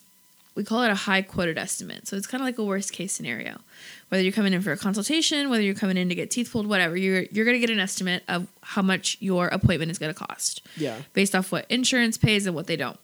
[0.56, 2.08] we call it a high quoted estimate.
[2.08, 3.60] So, it's kind of like a worst case scenario.
[4.08, 6.66] Whether you're coming in for a consultation, whether you're coming in to get teeth pulled,
[6.66, 10.12] whatever, you're, you're going to get an estimate of how much your appointment is going
[10.14, 10.96] to cost Yeah.
[11.12, 12.98] based off what insurance pays and what they don't.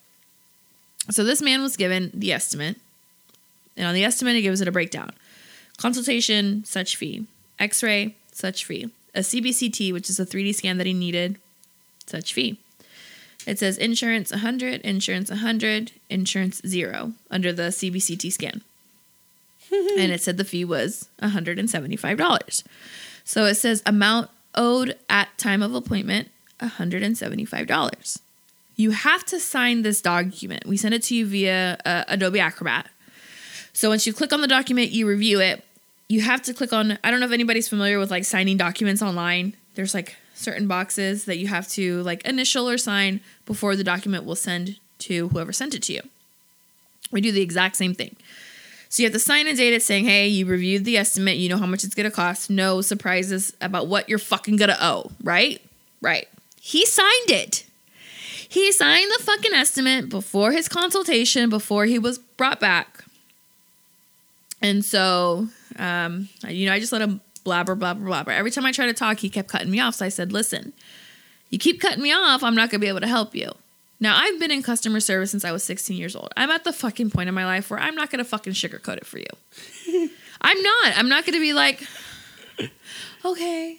[1.11, 2.77] So this man was given the estimate,
[3.75, 5.11] and on the estimate, it gives it a breakdown:
[5.77, 7.25] consultation, such fee;
[7.59, 11.37] X-ray, such fee; a CBCT, which is a 3D scan that he needed,
[12.05, 12.57] such fee.
[13.45, 18.61] It says insurance 100, insurance 100, insurance zero under the CBCT scan.
[19.71, 22.63] and it said the fee was $175.
[23.23, 26.29] So it says amount owed at time of appointment
[26.59, 28.19] $175.
[28.75, 30.65] You have to sign this document.
[30.65, 32.89] We send it to you via uh, Adobe Acrobat.
[33.73, 35.63] So once you click on the document, you review it.
[36.07, 39.01] You have to click on I don't know if anybody's familiar with like signing documents
[39.01, 39.55] online.
[39.75, 44.25] There's like certain boxes that you have to like initial or sign before the document
[44.25, 46.01] will send to whoever sent it to you.
[47.11, 48.15] We do the exact same thing.
[48.89, 51.49] So you have to sign and date it saying, hey, you reviewed the estimate, you
[51.49, 55.61] know how much it's gonna cost, no surprises about what you're fucking gonna owe, right?
[56.01, 56.27] Right.
[56.61, 57.65] He signed it.
[58.47, 63.03] He signed the fucking estimate before his consultation, before he was brought back.
[64.61, 68.31] And so, um, you know, I just let him blabber, blabber, blabber.
[68.31, 69.95] Every time I tried to talk, he kept cutting me off.
[69.95, 70.73] So I said, listen,
[71.49, 73.51] you keep cutting me off, I'm not gonna be able to help you.
[73.99, 76.33] Now, I've been in customer service since I was 16 years old.
[76.35, 79.05] I'm at the fucking point in my life where I'm not gonna fucking sugarcoat it
[79.05, 79.27] for you.
[80.41, 80.97] I'm not.
[80.97, 81.81] I'm not gonna be like,
[83.23, 83.77] okay,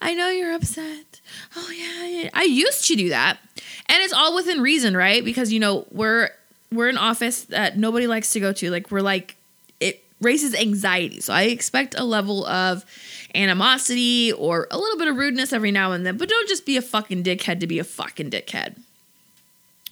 [0.00, 1.20] I know you're upset.
[1.56, 2.30] Oh yeah, yeah.
[2.34, 3.38] I used to do that,
[3.86, 5.24] and it's all within reason, right?
[5.24, 6.30] Because you know we're
[6.70, 8.70] we're an office that nobody likes to go to.
[8.70, 9.36] Like we're like
[10.20, 12.84] raises anxiety, so I expect a level of
[13.34, 16.16] animosity or a little bit of rudeness every now and then.
[16.16, 18.76] But don't just be a fucking dickhead to be a fucking dickhead.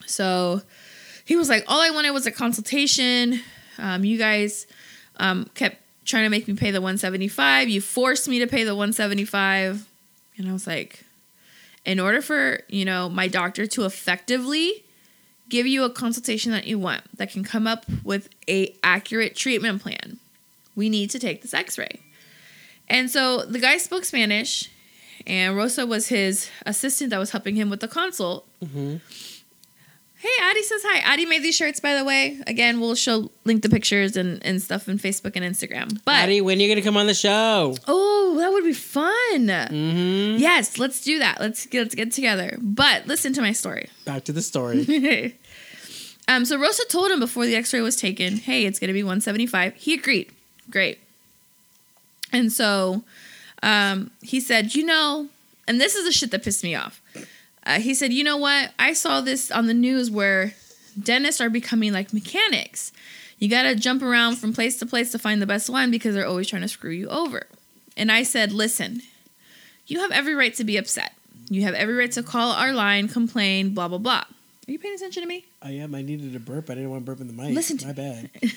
[0.07, 0.63] So
[1.25, 3.41] he was like, all I wanted was a consultation.
[3.79, 4.67] Um, you guys
[5.19, 7.69] um, kept trying to make me pay the 175.
[7.69, 9.87] You forced me to pay the 175.
[10.39, 11.05] And I was like,
[11.85, 14.85] in order for, you know, my doctor to effectively
[15.49, 19.83] give you a consultation that you want that can come up with a accurate treatment
[19.83, 20.19] plan,
[20.75, 22.01] we need to take this x-ray.
[22.89, 24.71] And so the guy spoke Spanish
[25.27, 28.47] and Rosa was his assistant that was helping him with the consult.
[28.65, 29.01] Mhm.
[30.19, 31.01] Hey, Addie says hi.
[31.01, 32.41] Addie made these shirts, by the way.
[32.47, 36.01] Again, we'll show link the pictures and, and stuff in Facebook and Instagram.
[36.07, 37.77] But Addie, when are you gonna come on the show?
[37.87, 39.13] oh, that would be fun.
[39.47, 40.39] Mm-hmm.
[40.39, 41.39] Yes, let's do that.
[41.39, 42.57] Let's get, let's get together.
[42.61, 43.91] But listen to my story.
[44.07, 45.37] Back to the story.
[46.29, 49.75] um, so Rosa told him before the X-ray was taken, "Hey, it's gonna be 175."
[49.75, 50.33] He agreed.
[50.71, 50.99] Great.
[52.33, 53.05] And so
[53.63, 55.29] um, he said, "You know,"
[55.69, 57.03] and this is the shit that pissed me off.
[57.67, 58.73] Uh, he said, "You know what?
[58.79, 60.55] I saw this on the news where
[61.01, 62.93] dentists are becoming like mechanics.
[63.39, 66.15] You got to jump around from place to place to find the best one because
[66.15, 67.47] they're always trying to screw you over."
[67.97, 69.03] And I said, "Listen,
[69.87, 71.13] you have every right to be upset.
[71.51, 74.25] You have every right to call our line, complain, blah blah blah."
[74.69, 75.45] Are you paying attention to me?
[75.63, 75.95] I am.
[75.95, 76.71] I needed a burp.
[76.71, 77.55] I didn't want to burp in the mic.
[77.55, 78.31] Listen to My bad.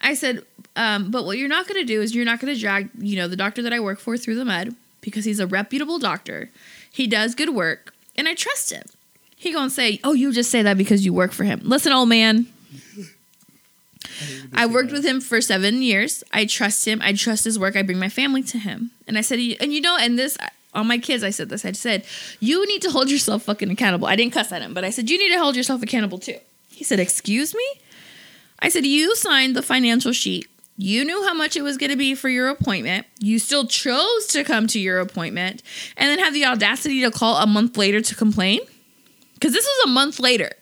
[0.00, 0.44] I said,
[0.76, 3.16] um, but what you're not going to do is you're not going to drag, you
[3.16, 6.50] know, the doctor that I work for through the mud because he's a reputable doctor.
[6.98, 8.82] He does good work, and I trust him.
[9.36, 12.08] He gonna say, "Oh, you just say that because you work for him." Listen, old
[12.08, 12.48] man.
[14.52, 16.24] I worked with him for seven years.
[16.32, 16.98] I trust him.
[17.00, 17.76] I trust his work.
[17.76, 18.90] I bring my family to him.
[19.06, 20.36] And I said, and you know, and this
[20.74, 21.64] on my kids, I said this.
[21.64, 22.04] I said,
[22.40, 24.08] you need to hold yourself fucking accountable.
[24.08, 26.38] I didn't cuss at him, but I said, you need to hold yourself accountable too.
[26.68, 27.66] He said, excuse me.
[28.60, 30.48] I said, You signed the financial sheet.
[30.80, 33.04] You knew how much it was going to be for your appointment.
[33.18, 35.64] You still chose to come to your appointment
[35.96, 38.60] and then have the audacity to call a month later to complain?
[39.34, 40.52] Because this was a month later.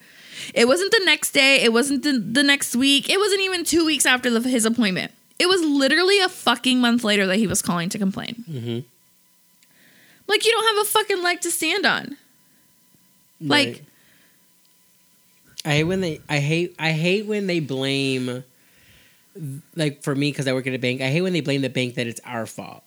[0.55, 1.63] It wasn't the next day.
[1.63, 3.11] It wasn't the, the next week.
[3.11, 5.13] It wasn't even two weeks after the, his appointment.
[5.39, 8.43] It was literally a fucking month later that he was calling to complain.
[8.51, 8.79] Mm-hmm.
[10.29, 12.17] Like, you don't have a fucking leg to stand on.
[13.39, 13.85] Like,
[15.63, 16.21] I hate when they.
[16.27, 16.75] I hate.
[16.79, 18.45] I hate when they blame.
[19.75, 21.69] Like for me, because I work at a bank, I hate when they blame the
[21.69, 22.83] bank that it's our fault.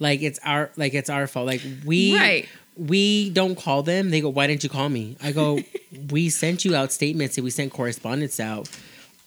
[0.00, 0.70] Like it's our.
[0.76, 1.46] Like it's our fault.
[1.46, 2.16] Like we.
[2.16, 2.48] Right.
[2.76, 4.10] We don't call them.
[4.10, 5.60] They go, "Why didn't you call me?" I go,
[6.10, 8.68] "We sent you out statements and we sent correspondence out."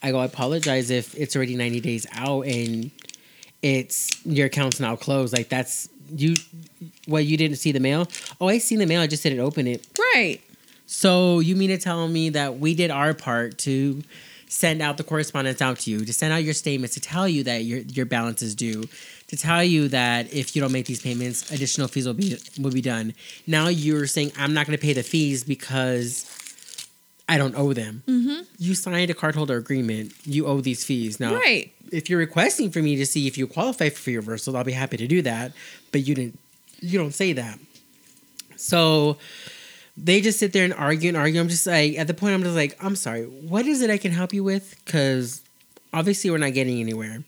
[0.04, 2.92] I go, "I apologize if it's already ninety days out and
[3.62, 5.32] it's your account's now closed.
[5.34, 6.34] Like that's you.
[7.08, 8.08] well, you didn't see the mail?
[8.42, 9.00] Oh, I seen the mail.
[9.00, 9.88] I just didn't open it.
[10.14, 10.42] right.
[10.86, 14.04] So you mean to tell me that we did our part to
[14.50, 17.44] send out the correspondence out to you, to send out your statements, to tell you
[17.44, 18.86] that your your balance is due,
[19.28, 22.72] to tell you that if you don't make these payments, additional fees will be will
[22.72, 23.14] be done.
[23.46, 26.26] Now you're saying I'm not going to pay the fees because
[27.30, 28.04] I don't owe them.
[28.08, 28.44] Mm-hmm.
[28.58, 30.14] You signed a cardholder agreement.
[30.24, 31.20] You owe these fees.
[31.20, 31.74] Now, Right.
[31.92, 34.72] if you're requesting for me to see if you qualify for fee reversal, I'll be
[34.72, 35.52] happy to do that.
[35.92, 36.40] But you didn't.
[36.80, 37.60] You don't say that.
[38.56, 39.18] So
[39.98, 41.42] they just sit there and argue and argue.
[41.42, 43.24] I'm just like, at the point, I'm just like, I'm sorry.
[43.24, 44.80] What is it I can help you with?
[44.86, 45.42] Because
[45.94, 47.24] obviously we're not getting anywhere.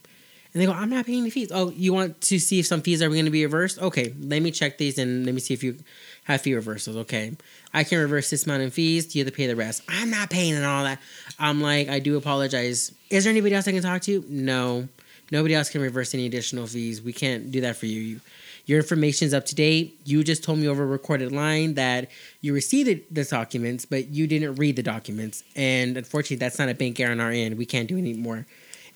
[0.52, 1.50] And they go, I'm not paying the fees.
[1.52, 3.80] Oh, you want to see if some fees are going to be reversed?
[3.80, 5.76] Okay, let me check these and let me see if you
[6.24, 6.96] have fee reversals.
[6.96, 7.36] Okay,
[7.72, 9.14] I can reverse this amount in fees.
[9.14, 9.82] You have to pay the rest.
[9.88, 10.98] I'm not paying and all that.
[11.38, 12.92] I'm like, I do apologize.
[13.10, 14.24] Is there anybody else I can talk to?
[14.28, 14.88] No,
[15.30, 17.00] nobody else can reverse any additional fees.
[17.00, 18.00] We can't do that for you.
[18.00, 18.20] you
[18.66, 20.00] your information is up to date.
[20.04, 22.08] You just told me over a recorded line that
[22.40, 25.44] you received the, documents, but you didn't read the documents.
[25.54, 27.58] And unfortunately, that's not a bank error on our end.
[27.58, 28.46] We can't do any more,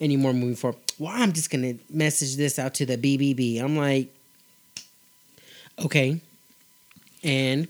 [0.00, 0.80] any more moving forward.
[0.98, 3.60] Well, I'm just gonna message this out to the BBB.
[3.62, 4.08] I'm like,
[5.84, 6.20] okay,
[7.22, 7.68] and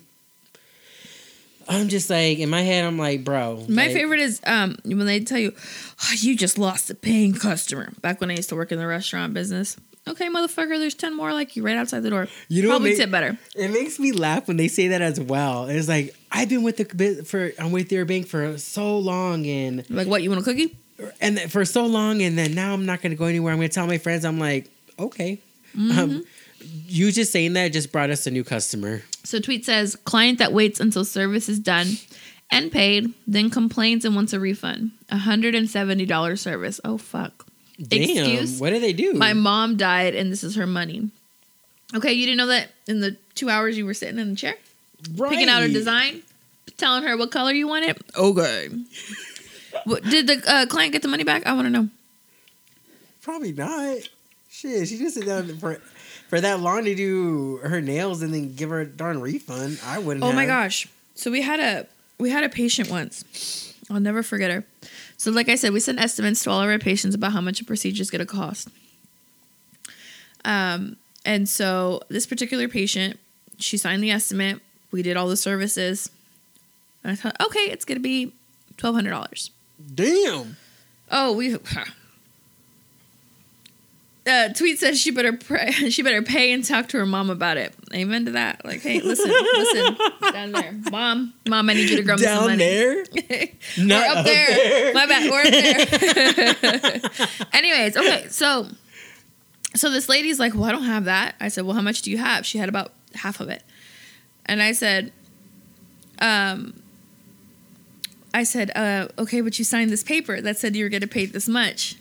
[1.69, 3.65] I'm just like in my head, I'm like, bro.
[3.69, 7.35] My like, favorite is um when they tell you, oh, you just lost a paying
[7.35, 7.93] customer.
[8.01, 9.77] Back when I used to work in the restaurant business.
[10.07, 12.29] Okay, motherfucker, there's ten more like you right outside the door.
[12.49, 13.39] You know what probably ma- tip better.
[13.57, 15.65] It makes me laugh when they say that as well.
[15.67, 19.89] It's like I've been with the for I'm with your bank for so long and
[19.89, 20.23] Like what?
[20.23, 20.77] You want a cookie?
[21.21, 23.53] and for so long and then now I'm not going to go anywhere.
[23.53, 24.25] I'm going to tell my friends.
[24.25, 25.41] I'm like, okay.
[25.77, 25.99] Mm-hmm.
[25.99, 26.25] Um,
[26.87, 29.03] you just saying that just brought us a new customer.
[29.25, 31.87] So tweet says client that waits until service is done
[32.51, 34.93] and paid, then complains and wants a refund.
[35.11, 36.81] hundred and seventy dollars service.
[36.85, 37.44] Oh fuck.
[37.81, 38.61] Damn, Excuse?
[38.61, 39.15] what do they do?
[39.15, 41.11] My mom died and this is her money.
[41.95, 44.55] Okay, you didn't know that in the two hours you were sitting in the chair?
[45.17, 46.23] Picking out a design,
[46.77, 47.99] telling her what color you wanted.
[48.17, 48.69] Okay.
[49.85, 51.47] What, did the uh, client get the money back?
[51.47, 51.89] I want to know.
[53.23, 54.09] Probably not.
[54.49, 55.81] Shit, she just sit down for
[56.29, 59.81] for that long to do her nails and then give her a darn refund.
[59.85, 60.25] I wouldn't.
[60.25, 60.89] Oh my gosh.
[61.15, 61.87] So we had a
[62.19, 63.75] we had a patient once.
[63.91, 64.65] I'll never forget her.
[65.17, 67.61] So like I said, we send estimates to all of our patients about how much
[67.61, 68.69] a procedure is going to cost.
[70.45, 73.19] Um, and so this particular patient,
[73.59, 74.61] she signed the estimate.
[74.91, 76.11] We did all the services.
[77.03, 78.33] And I thought, okay, it's gonna be
[78.77, 79.51] twelve hundred dollars.
[79.95, 80.57] Damn.
[81.11, 81.57] Oh, we.
[84.27, 87.59] Uh, tweet says she better pray, she better pay and talk to her mom about
[87.59, 87.75] it.
[87.93, 88.65] Amen to that.
[88.65, 89.97] Like, hey, listen, listen,
[90.33, 92.57] down there, mom, mom, I need you to grow me some Down money.
[92.57, 93.05] there?
[93.79, 94.47] Not up up there.
[94.47, 94.95] there.
[94.95, 95.31] My bad.
[95.31, 97.27] We're up there.
[97.53, 98.69] Anyways, okay, so
[99.75, 102.11] so this lady's like, "Well, I don't have that." I said, "Well, how much do
[102.11, 103.63] you have?" She had about half of it,
[104.47, 105.13] and I said,
[106.19, 106.81] "Um."
[108.37, 111.07] I said, uh, okay, but you signed this paper that said you were going to
[111.07, 111.95] pay this much.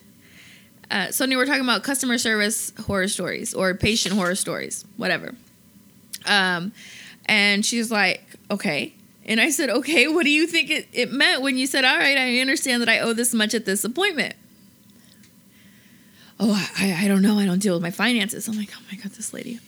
[0.93, 5.33] Uh, Sonia, we're talking about customer service horror stories or patient horror stories, whatever.
[6.27, 6.71] Um,
[7.25, 8.93] and she's like, okay.
[9.25, 11.97] And I said, okay, what do you think it, it meant when you said, all
[11.97, 14.35] right, I understand that I owe this much at this appointment?
[16.39, 17.39] Oh, I, I don't know.
[17.39, 18.47] I don't deal with my finances.
[18.47, 19.59] I'm like, oh my God, this lady.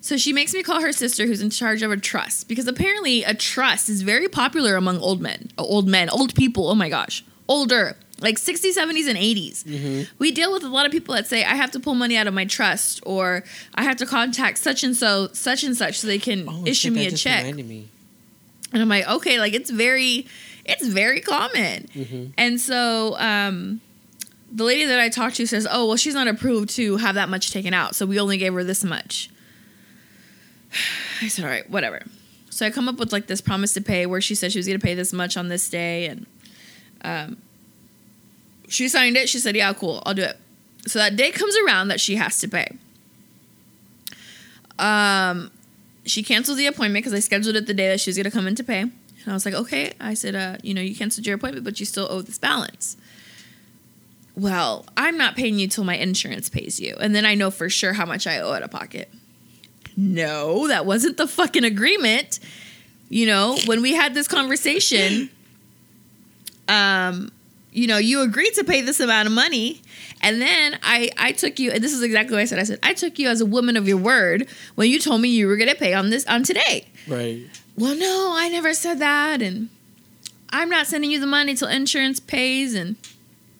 [0.00, 3.22] So she makes me call her sister who's in charge of a trust because apparently
[3.22, 6.66] a trust is very popular among old men, old men, old people.
[6.68, 10.08] Oh my gosh, older, like 60s, 70s, and 80s.
[10.18, 12.26] We deal with a lot of people that say, I have to pull money out
[12.26, 13.44] of my trust or
[13.74, 16.88] I have to contact such and so, such and such so they can Oh, issue
[16.88, 17.54] shit, me a check.
[17.54, 17.88] me.
[18.72, 20.26] And I'm like, okay, like it's very,
[20.64, 21.88] it's very common.
[21.94, 22.32] Mhm.
[22.36, 23.80] And so, um,
[24.50, 27.28] the lady that I talked to says, oh, well, she's not approved to have that
[27.28, 27.94] much taken out.
[27.94, 29.30] So we only gave her this much.
[31.22, 32.02] I said, all right, whatever.
[32.50, 34.66] So I come up with like this promise to pay where she said she was
[34.66, 36.06] going to pay this much on this day.
[36.06, 36.26] And
[37.02, 37.36] um,
[38.68, 39.28] she signed it.
[39.28, 40.36] She said, yeah, cool, I'll do it.
[40.86, 42.76] So that day comes around that she has to pay.
[44.78, 45.50] Um,
[46.04, 48.30] she canceled the appointment because I scheduled it the day that she was going to
[48.30, 48.80] come in to pay.
[48.80, 48.92] And
[49.26, 49.92] I was like, okay.
[50.00, 52.96] I said, uh, you know, you canceled your appointment, but you still owe this balance.
[54.36, 56.96] Well, I'm not paying you till my insurance pays you.
[57.00, 59.10] And then I know for sure how much I owe out of pocket.
[59.96, 62.38] No, that wasn't the fucking agreement.
[63.08, 65.28] You know, when we had this conversation,
[66.68, 67.32] um,
[67.78, 69.80] you know, you agreed to pay this amount of money.
[70.20, 72.58] And then I, I took you, and this is exactly what I said.
[72.58, 75.28] I said, I took you as a woman of your word when you told me
[75.28, 76.86] you were going to pay on this, on today.
[77.06, 77.44] Right.
[77.76, 79.40] Well, no, I never said that.
[79.42, 79.68] And
[80.50, 82.74] I'm not sending you the money till insurance pays.
[82.74, 82.96] And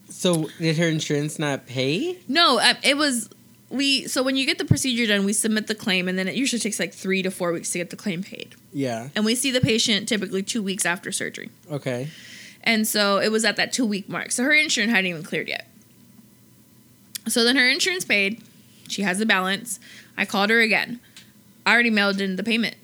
[0.08, 2.18] So did her insurance not pay?
[2.26, 3.30] no, uh, it was,
[3.70, 6.34] we, so when you get the procedure done, we submit the claim, and then it
[6.34, 8.56] usually takes like three to four weeks to get the claim paid.
[8.72, 9.10] Yeah.
[9.14, 11.50] And we see the patient typically two weeks after surgery.
[11.70, 12.08] Okay.
[12.68, 14.30] And so it was at that two week mark.
[14.30, 15.66] So her insurance hadn't even cleared yet.
[17.26, 18.42] So then her insurance paid.
[18.88, 19.80] She has the balance.
[20.18, 21.00] I called her again.
[21.64, 22.76] I already mailed in the payment.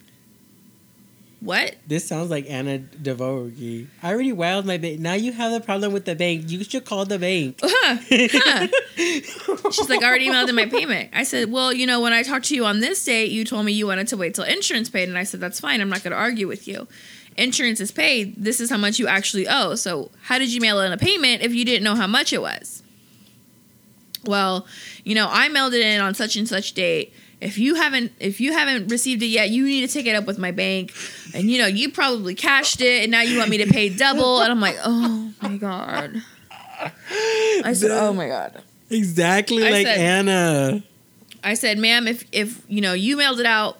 [1.41, 1.77] What?
[1.87, 3.87] This sounds like Anna Delvey.
[4.03, 5.01] I already wild my bank.
[5.01, 6.51] Now you have the problem with the bank.
[6.51, 7.61] You should call the bank.
[7.87, 9.71] Huh, huh.
[9.71, 11.11] She's like, I already mailed in my payment.
[11.13, 13.67] I said, Well, you know, when I talked to you on this date, you told
[13.67, 15.11] me you wanted to wait till insurance paid.
[15.11, 15.83] And I said, That's fine.
[15.83, 16.89] I'm not going to argue with you.
[17.37, 18.35] Insurance is paid.
[18.37, 19.75] This is how much you actually owe.
[19.75, 22.41] So, how did you mail in a payment if you didn't know how much it
[22.41, 22.83] was?
[24.25, 24.67] Well,
[25.03, 27.13] you know, I mailed it in on such and such date.
[27.41, 30.25] If you haven't if you haven't received it yet, you need to take it up
[30.27, 30.93] with my bank.
[31.35, 34.41] And you know, you probably cashed it and now you want me to pay double.
[34.41, 36.23] And I'm like, oh my God.
[36.81, 38.63] I said, oh my God.
[38.91, 40.83] exactly I like said- Anna.
[41.43, 43.79] I said, ma'am, if if you know you mailed it out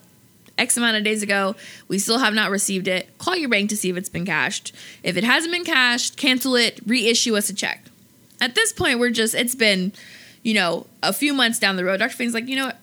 [0.57, 1.57] X amount of days ago,
[1.89, 3.17] we still have not received it.
[3.19, 4.73] Call your bank to see if it's been cashed.
[5.03, 7.85] If it hasn't been cashed, cancel it, reissue us a check.
[8.41, 9.93] At this point, we're just it's been,
[10.43, 11.99] you know, a few months down the road.
[11.99, 12.15] Dr.
[12.15, 12.83] Fain's like, you know what?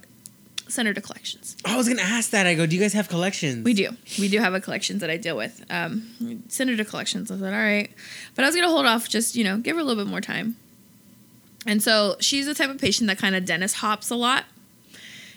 [0.67, 1.57] Send her to collections.
[1.65, 2.47] I was gonna ask that.
[2.47, 3.65] I go, do you guys have collections?
[3.65, 3.89] We do.
[4.19, 5.63] We do have a collections that I deal with.
[5.69, 7.30] Um, send her to collections.
[7.30, 7.91] I said, all right.
[8.36, 10.09] But I was going to hold off, just, you know, give her a little bit
[10.09, 10.55] more time.
[11.65, 14.45] And so she's the type of patient that kind of dentist hops a lot.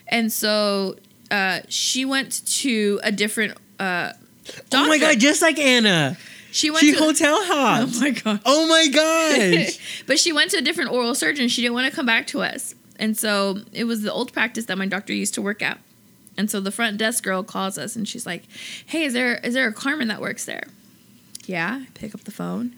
[0.07, 0.97] And so
[1.35, 4.13] uh, she went to a different uh,
[4.45, 4.63] doctor.
[4.75, 6.17] Oh my god, just like Anna.
[6.53, 6.99] She went She to.
[6.99, 7.81] hotel hot.
[7.93, 8.41] oh my God.
[8.45, 10.05] Oh my gosh.
[10.07, 11.49] but she went to a different oral surgeon.
[11.49, 12.77] She didn't want to come back to us.
[12.97, 15.81] And so it was the old practice that my doctor used to work at.
[16.39, 18.45] And so the front desk girl calls us and she's like,
[18.87, 20.69] Hey, is there is there a Carmen that works there?
[21.47, 21.81] Yeah.
[21.83, 22.77] I pick up the phone.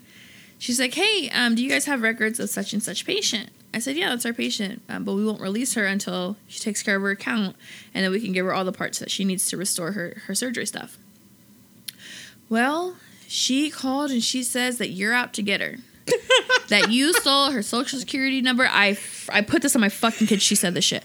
[0.59, 3.51] She's like, Hey, um, do you guys have records of such and such patient?
[3.77, 4.81] I said, Yeah, that's our patient.
[4.89, 7.57] Um, but we won't release her until she takes care of her account
[7.93, 10.23] and then we can give her all the parts that she needs to restore her,
[10.27, 10.97] her surgery stuff.
[12.49, 12.97] Well,
[13.29, 15.77] she called and she says that you're out to get her
[16.69, 18.67] that you stole her social security number.
[18.67, 18.97] I,
[19.29, 20.41] I put this on my fucking kid.
[20.41, 21.05] She said this shit.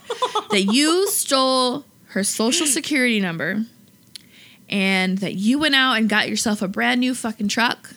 [0.51, 3.65] That you stole her social security number
[4.69, 7.95] and that you went out and got yourself a brand new fucking truck.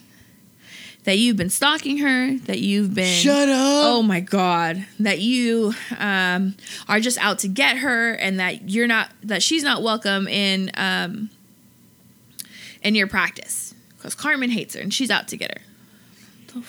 [1.05, 2.38] That you've been stalking her.
[2.46, 3.05] That you've been.
[3.05, 3.59] Shut up.
[3.59, 4.86] Oh my god!
[5.00, 6.55] That you um,
[6.88, 9.11] are just out to get her, and that you're not.
[9.22, 11.28] That she's not welcome in um,
[12.82, 15.64] in your practice because Carmen hates her and she's out to get her.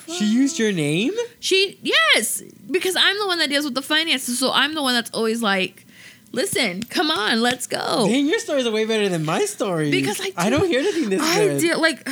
[0.08, 1.14] She used your name?
[1.40, 4.96] She yes, because I'm the one that deals with the finances, so I'm the one
[4.96, 5.86] that's always like,
[6.32, 9.92] "Listen, come on, let's go." Dang, your stories are way better than my story.
[9.92, 11.62] Because I I don't hear anything this I good.
[11.62, 12.08] did like.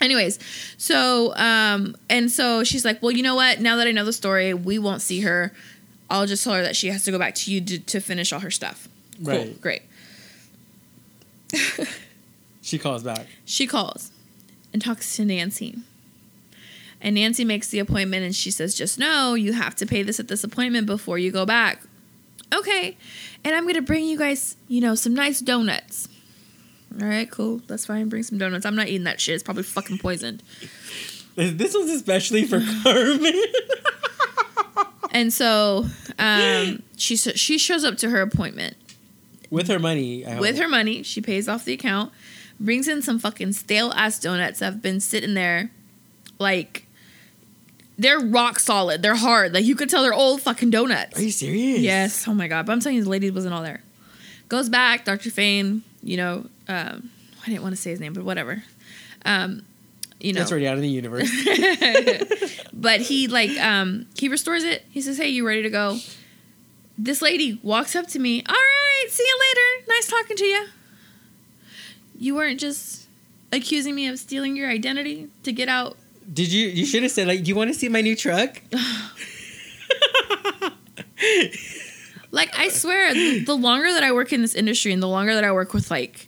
[0.00, 0.38] Anyways,
[0.76, 3.60] so um, and so she's like, "Well, you know what?
[3.60, 5.52] Now that I know the story, we won't see her.
[6.10, 8.32] I'll just tell her that she has to go back to you to, to finish
[8.32, 8.88] all her stuff."
[9.24, 9.60] Cool, Right.
[9.60, 9.82] great.
[12.62, 13.24] She calls back.
[13.46, 14.10] She calls
[14.74, 15.78] and talks to Nancy.
[17.00, 20.20] And Nancy makes the appointment and she says, Just know you have to pay this
[20.20, 21.80] at this appointment before you go back.
[22.54, 22.98] Okay.
[23.42, 26.08] And I'm going to bring you guys, you know, some nice donuts.
[27.00, 27.60] All right, cool.
[27.66, 28.08] That's fine.
[28.08, 28.66] Bring some donuts.
[28.66, 29.34] I'm not eating that shit.
[29.34, 30.42] It's probably fucking poisoned.
[31.36, 33.34] This one's especially for Carmen.
[35.10, 35.86] And so
[36.18, 38.76] um, she, she shows up to her appointment
[39.50, 40.24] With her money.
[40.24, 41.02] I with her money.
[41.02, 42.12] She pays off the account,
[42.60, 45.70] brings in some fucking stale ass donuts that have been sitting there,
[46.38, 46.86] like
[47.98, 49.02] they're rock solid.
[49.02, 49.54] They're hard.
[49.54, 51.18] Like you could tell they're old fucking donuts.
[51.18, 51.80] Are you serious?
[51.80, 52.28] Yes.
[52.28, 52.66] Oh my god.
[52.66, 53.82] But I'm telling you, the lady wasn't all there.
[54.48, 55.30] Goes back, Dr.
[55.30, 55.82] Fain.
[56.02, 57.10] You know, um,
[57.42, 58.62] I didn't want to say his name, but whatever.
[59.24, 59.62] Um,
[60.20, 61.30] you know, That's already out of the universe.
[62.72, 64.84] but he like um he restores it.
[64.90, 65.98] He says, "Hey, you ready to go?"
[66.96, 68.42] This lady walks up to me.
[68.48, 69.84] All right, see you later.
[69.88, 70.66] Nice talking to you.
[72.18, 73.06] You weren't just
[73.52, 75.96] accusing me of stealing your identity to get out.
[76.32, 76.66] Did you?
[76.68, 78.60] You should have said like, "Do you want to see my new truck?"
[82.30, 85.34] Like I swear, the, the longer that I work in this industry and the longer
[85.34, 86.27] that I work with like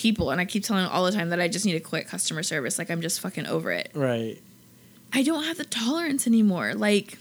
[0.00, 2.42] people, and I keep telling all the time that I just need to quit customer
[2.42, 2.78] service.
[2.78, 3.90] Like I'm just fucking over it.
[3.94, 4.38] right.
[5.12, 6.72] I don't have the tolerance anymore.
[6.74, 7.18] Like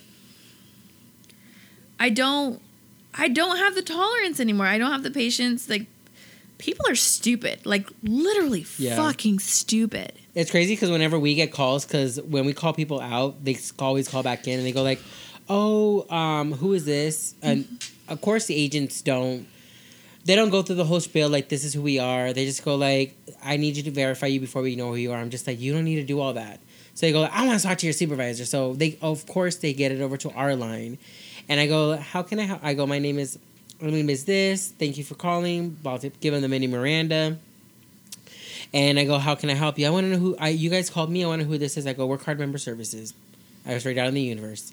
[2.00, 2.62] I don't
[3.14, 4.68] I don't have the tolerance anymore.
[4.68, 5.68] I don't have the patience.
[5.70, 5.88] Like
[6.60, 7.66] people are stupid.
[7.66, 8.96] Like literally Yeah.
[8.96, 10.14] fucking stupid.
[10.36, 14.08] It's crazy because whenever we get calls, because when we call people out, they always
[14.08, 15.02] call back in and they go like,
[15.50, 17.68] "Oh, um, who is this?" And
[18.08, 19.48] of course, the agents don't.
[20.26, 22.34] They don't go through the whole spiel like this is who we are.
[22.34, 25.12] They just go like, "I need you to verify you before we know who you
[25.12, 26.60] are." I'm just like, you don't need to do all that.
[26.94, 29.74] So they go, "I want to talk to your supervisor." So they, of course, they
[29.74, 30.98] get it over to our line,
[31.48, 32.60] and I go, "How can I?" Help?
[32.64, 33.40] I go, "My name is,
[33.82, 34.68] my name is this.
[34.68, 37.38] Thank you for calling." To give them the mini Miranda.
[38.72, 39.88] And I go, how can I help you?
[39.88, 40.50] I want to know who I.
[40.50, 41.24] You guys called me.
[41.24, 41.88] I want to know who this is.
[41.88, 43.16] I go, we're card member services.
[43.66, 44.72] I was right out in the universe,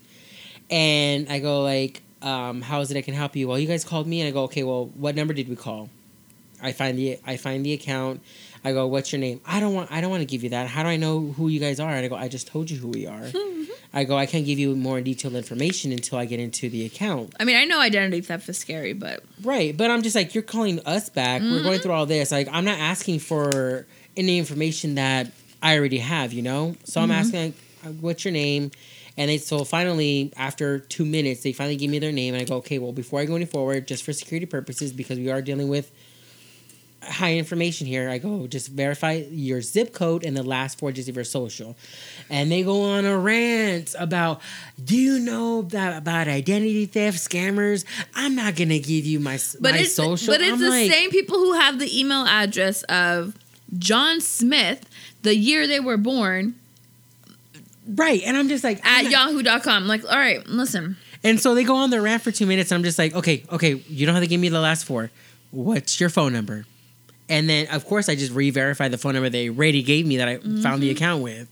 [0.71, 3.49] and I go like, um, how is it I can help you?
[3.49, 4.63] Well, you guys called me, and I go, okay.
[4.63, 5.89] Well, what number did we call?
[6.63, 8.23] I find the I find the account.
[8.65, 9.41] I go, what's your name?
[9.47, 10.69] I don't want I don't want to give you that.
[10.69, 11.91] How do I know who you guys are?
[11.91, 13.21] And I go, I just told you who we are.
[13.21, 13.73] Mm-hmm.
[13.93, 17.35] I go, I can't give you more detailed information until I get into the account.
[17.39, 20.43] I mean, I know identity theft is scary, but Right, but I'm just like you're
[20.43, 21.43] calling us back.
[21.43, 21.83] We're going mm-hmm.
[21.83, 22.33] through all this.
[22.33, 23.87] Like I'm not asking for
[24.17, 25.31] any information that
[25.63, 26.77] I already have, you know.
[26.85, 27.19] So I'm mm-hmm.
[27.19, 27.55] asking,
[27.85, 28.71] like, what's your name?
[29.17, 32.45] And they so finally, after two minutes, they finally give me their name, and I
[32.45, 35.41] go, okay, well, before I go any forward, just for security purposes, because we are
[35.41, 35.91] dealing with
[37.03, 41.09] high information here, I go just verify your zip code and the last four digits
[41.09, 41.77] of your social,
[42.29, 44.41] and they go on a rant about,
[44.83, 47.85] do you know that about identity theft scammers?
[48.15, 50.35] I'm not gonna give you my but my it's social.
[50.35, 53.37] but it's I'm the like, same people who have the email address of
[53.79, 54.89] John Smith,
[55.23, 56.57] the year they were born,
[57.89, 59.87] right, and I'm just like at not- yahoo.com.
[59.87, 60.97] Like, all right, listen.
[61.23, 62.71] And so they go on their rant for two minutes.
[62.71, 65.11] And I'm just like, okay, okay, you don't have to give me the last four.
[65.51, 66.67] What's your phone number?
[67.29, 70.19] And then, of course, I just re verify the phone number they already gave me
[70.19, 70.97] that I found the mm-hmm.
[70.97, 71.49] account with.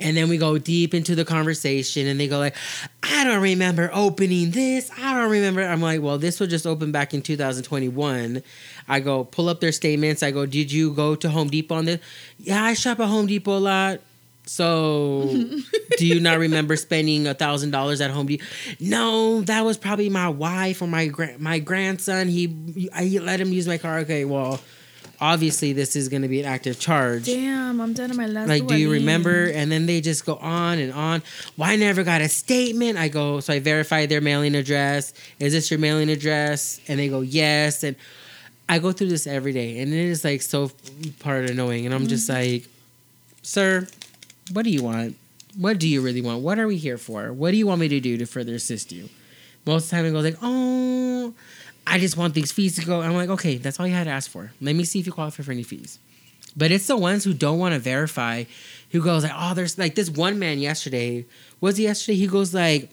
[0.00, 2.56] And then we go deep into the conversation, and they go like,
[3.02, 4.90] "I don't remember opening this.
[4.98, 8.42] I don't remember." I'm like, "Well, this was just opened back in 2021."
[8.88, 10.22] I go pull up their statements.
[10.22, 12.00] I go, "Did you go to Home Depot on this?"
[12.38, 14.00] Yeah, I shop at Home Depot a lot.
[14.50, 15.30] So,
[15.96, 18.44] do you not remember spending a thousand dollars at Home Depot?
[18.80, 22.26] No, that was probably my wife or my gra- my grandson.
[22.26, 24.00] He, I let him use my car.
[24.00, 24.60] Okay, well,
[25.20, 27.26] obviously this is going to be an active charge.
[27.26, 28.48] Damn, I'm done at my last.
[28.48, 29.44] Like, do you remember?
[29.44, 31.22] And then they just go on and on.
[31.56, 32.98] Well, I never got a statement.
[32.98, 35.14] I go, so I verify their mailing address.
[35.38, 36.80] Is this your mailing address?
[36.88, 37.84] And they go, yes.
[37.84, 37.94] And
[38.68, 40.72] I go through this every day, and it is like so
[41.20, 41.86] part annoying.
[41.86, 42.54] And I'm just mm-hmm.
[42.54, 42.68] like,
[43.42, 43.86] sir,
[44.52, 45.16] what do you want?
[45.56, 46.42] What do you really want?
[46.42, 47.32] What are we here for?
[47.32, 49.08] What do you want me to do to further assist you?
[49.66, 51.34] Most of the time, it goes like, oh,
[51.86, 53.00] I just want these fees to go.
[53.00, 54.52] I'm like, okay, that's all you had to ask for.
[54.60, 55.98] Let me see if you qualify for any fees.
[56.56, 58.44] But it's the ones who don't want to verify,
[58.90, 61.24] who goes like, oh, there's like this one man yesterday.
[61.60, 62.16] Was he yesterday?
[62.16, 62.90] He goes like,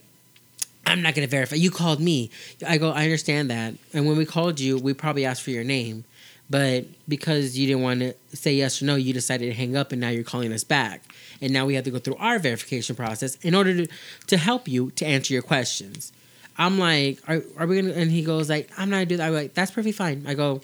[0.85, 1.55] I'm not gonna verify.
[1.55, 2.29] You called me.
[2.65, 3.73] I go, I understand that.
[3.93, 6.05] And when we called you, we probably asked for your name.
[6.49, 9.91] But because you didn't want to say yes or no, you decided to hang up
[9.91, 11.01] and now you're calling us back.
[11.41, 13.93] And now we have to go through our verification process in order to,
[14.27, 16.11] to help you to answer your questions.
[16.57, 17.93] I'm like, are, are we gonna?
[17.93, 19.27] And he goes like, I'm not gonna do that.
[19.27, 20.25] I'm like, that's perfectly fine.
[20.27, 20.61] I go,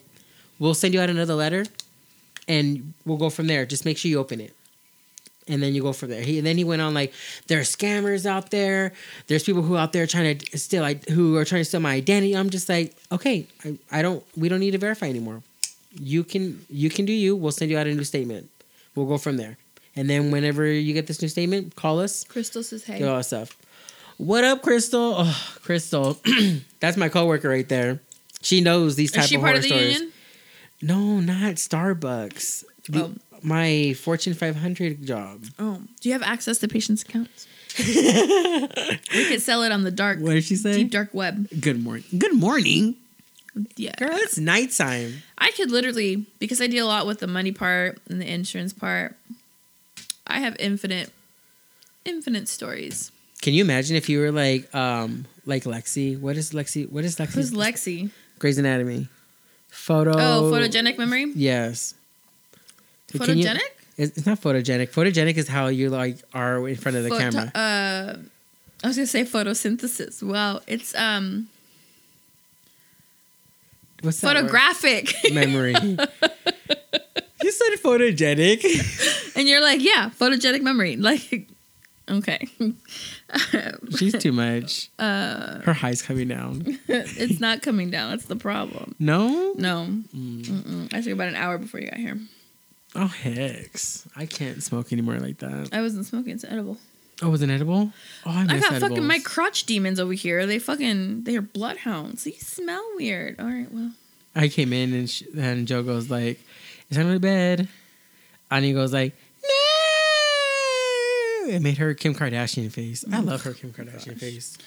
[0.58, 1.66] we'll send you out another letter,
[2.48, 3.66] and we'll go from there.
[3.66, 4.56] Just make sure you open it,
[5.48, 6.24] and then you go from there.
[6.24, 7.14] He and then he went on like,
[7.48, 8.94] there are scammers out there.
[9.28, 12.36] There's people who out there trying to steal, who are trying to steal my identity.
[12.36, 14.24] I'm just like, okay, I, I don't.
[14.36, 15.44] We don't need to verify anymore.
[15.92, 17.36] You can you can do you.
[17.36, 18.50] We'll send you out a new statement.
[18.96, 19.58] We'll go from there.
[19.96, 22.24] And then whenever you get this new statement, call us.
[22.24, 23.56] Crystal says, "Hey." Get all that stuff.
[24.18, 25.16] What up, Crystal?
[25.18, 26.18] Oh, Crystal,
[26.80, 28.00] that's my coworker right there.
[28.42, 29.94] She knows these type Is she of part horror of the stories.
[30.00, 30.12] union?
[30.82, 32.64] No, not Starbucks.
[32.90, 33.14] The- Oh.
[33.46, 35.44] My Fortune 500 job.
[35.60, 37.46] Oh, do you have access to patients' accounts?
[37.78, 40.74] we could sell it on the dark, What did she say?
[40.78, 41.50] deep dark web.
[41.60, 42.06] Good morning.
[42.18, 42.96] Good morning,
[43.76, 44.12] Yeah, girl.
[44.14, 45.24] It's nighttime.
[45.38, 48.72] I could literally because I deal a lot with the money part and the insurance
[48.72, 49.18] part.
[50.28, 51.12] I have infinite,
[52.06, 53.12] infinite stories.
[53.42, 56.18] Can you imagine if you were like, um, like Lexie?
[56.20, 56.90] What is Lexie?
[56.90, 57.34] What is Lexie?
[57.34, 58.10] Who's Lexie?
[58.40, 59.08] Grey's Anatomy.
[59.70, 60.12] Photo.
[60.18, 61.32] Oh, photogenic memory.
[61.36, 61.94] Yes.
[63.12, 63.60] Can you- Photogenic.
[63.98, 64.90] it's not photogenic.
[64.92, 67.52] Photogenic is how you like are in front of the Photo- camera.
[67.54, 68.18] Uh,
[68.84, 70.22] I was gonna say photosynthesis.
[70.24, 71.48] Wow, it's um
[74.02, 75.14] What's photographic.
[75.34, 75.74] memory.
[75.82, 78.62] you said photogenic.
[79.36, 80.96] and you're like, yeah, photogenic memory.
[81.04, 81.48] Like,
[82.10, 82.48] okay,
[83.98, 84.90] She's too much.
[85.00, 86.80] uh, Her high's coming down.
[86.88, 88.12] it's not coming down.
[88.12, 88.96] That's the problem.
[89.00, 89.54] No.
[89.58, 90.94] No, Mm.
[90.94, 92.18] I took about an hour before you got here.
[92.96, 94.08] Oh hex!
[94.16, 95.70] I can't smoke anymore like that.
[95.74, 96.34] I wasn't smoking.
[96.34, 96.78] It's edible.
[97.22, 97.92] Oh, was it edible?
[98.26, 98.82] Oh, I I got edibles.
[98.82, 100.46] fucking my crotch demons over here.
[100.46, 102.24] They fucking they're bloodhounds.
[102.26, 103.40] They smell weird.
[103.40, 103.92] All right, well,
[104.36, 106.40] I came in and sh- and Joe goes like,
[106.90, 107.68] "It's time to bed."
[108.52, 109.16] Ani goes like!
[111.48, 113.04] It made her Kim Kardashian face.
[113.12, 114.58] I love her Kim Kardashian face.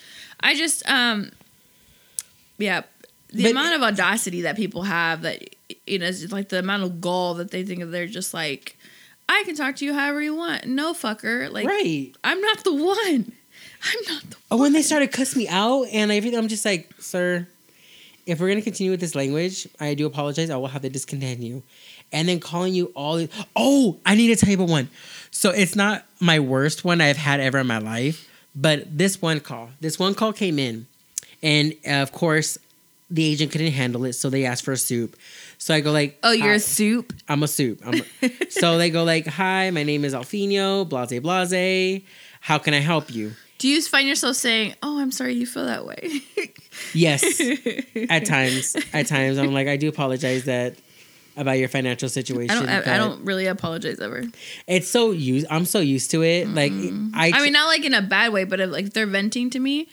[0.40, 1.30] I just um,
[2.58, 2.82] yeah,
[3.28, 5.42] the But- amount of audacity that people have that
[5.86, 7.90] you know, it's like the amount of gall that they think of.
[7.90, 8.76] They're just like,
[9.28, 10.66] I can talk to you however you want.
[10.66, 11.50] No, fucker.
[11.50, 12.12] Like, right.
[12.22, 13.32] I'm not the one.
[13.82, 14.36] I'm not the.
[14.36, 14.42] One.
[14.50, 17.46] Oh, when they started cussing me out and everything, I'm just like, sir,
[18.26, 20.50] if we're gonna continue with this language, I do apologize.
[20.50, 21.62] I will have to discontinue.
[22.12, 23.26] And then calling you all.
[23.56, 24.88] Oh, I need to tell you about one.
[25.30, 29.40] So it's not my worst one I've had ever in my life, but this one
[29.40, 30.86] call, this one call came in,
[31.42, 32.58] and uh, of course,
[33.10, 35.16] the agent couldn't handle it, so they asked for a soup.
[35.58, 37.12] So I go like, Oh, you're "Hi." a soup.
[37.28, 37.80] I'm a soup.
[37.86, 38.02] I'm
[38.48, 42.02] so they go like, "Hi, my name is Alfinio, blase blase.
[42.40, 45.64] How can I help you?" Do you find yourself saying, "Oh, I'm sorry you feel
[45.66, 46.22] that way"?
[46.94, 47.40] Yes,
[48.10, 48.76] at times.
[48.92, 50.74] At times, I'm like, I do apologize that
[51.36, 52.56] about your financial situation.
[52.56, 52.88] I don't.
[52.88, 54.24] I, I don't really apologize ever.
[54.66, 55.46] It's so used.
[55.50, 56.48] I'm so used to it.
[56.48, 57.10] Like mm-hmm.
[57.14, 57.32] I.
[57.34, 59.88] I mean, not like in a bad way, but if, like they're venting to me,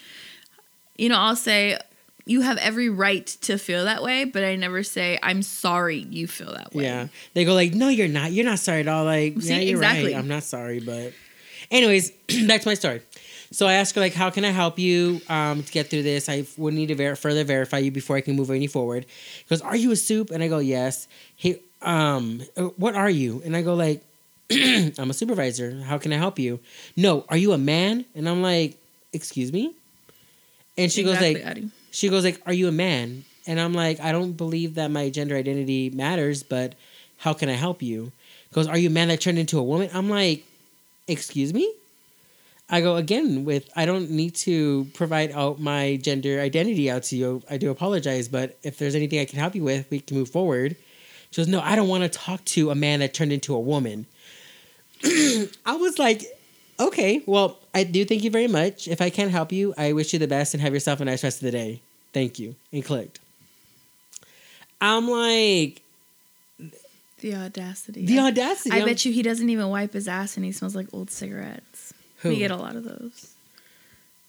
[0.97, 1.77] you know, I'll say,
[2.25, 6.27] "You have every right to feel that way," but I never say, "I'm sorry you
[6.27, 8.31] feel that way." yeah, they go like, "No, you're not.
[8.31, 10.13] You're not sorry at all." Like, See, yeah, you're exactly.
[10.13, 10.19] right.
[10.19, 11.13] I'm not sorry, but,
[11.71, 12.11] anyways,
[12.45, 13.01] that's my story.
[13.53, 16.27] So I asked her like, "How can I help you um, to get through this?
[16.27, 19.45] I would need to ver- further verify you before I can move any forward." He
[19.49, 23.41] goes, "Are you a soup?" And I go, "Yes." He, um, "Uh, what are you?
[23.45, 24.01] And I go like,
[24.51, 25.81] "I'm a supervisor.
[25.83, 26.59] How can I help you?"
[26.97, 28.05] No, are you a man?
[28.15, 28.77] And I'm like,
[29.13, 29.73] "Excuse me."
[30.77, 31.69] And she Exactly, goes like, Addie.
[31.91, 35.09] she goes like, "Are you a man?" And I'm like, "I don't believe that my
[35.09, 36.73] gender identity matters, but
[37.17, 38.11] how can I help you?"
[38.53, 40.43] Goes, "Are you a man that turned into a woman?" I'm like,
[41.07, 41.71] "Excuse me?"
[42.73, 47.15] I go again with, "I don't need to provide out my gender identity out to
[47.15, 47.43] you.
[47.49, 50.29] I do apologize, but if there's anything I can help you with, we can move
[50.29, 50.75] forward."
[51.31, 53.59] She goes, "No, I don't want to talk to a man that turned into a
[53.59, 54.05] woman."
[55.03, 56.23] I was like,
[56.79, 58.87] okay, well, I do thank you very much.
[58.87, 61.23] If I can't help you, I wish you the best and have yourself a nice
[61.23, 61.81] rest of the day.
[62.13, 62.55] Thank you.
[62.71, 63.19] And clicked.
[64.81, 65.81] I'm like,
[67.21, 68.05] The audacity.
[68.05, 68.71] the audacity.
[68.71, 71.09] I I'm- bet you he doesn't even wipe his ass and he smells like old
[71.11, 71.93] cigarettes.
[72.23, 72.29] Who?
[72.29, 73.33] We get a lot of those.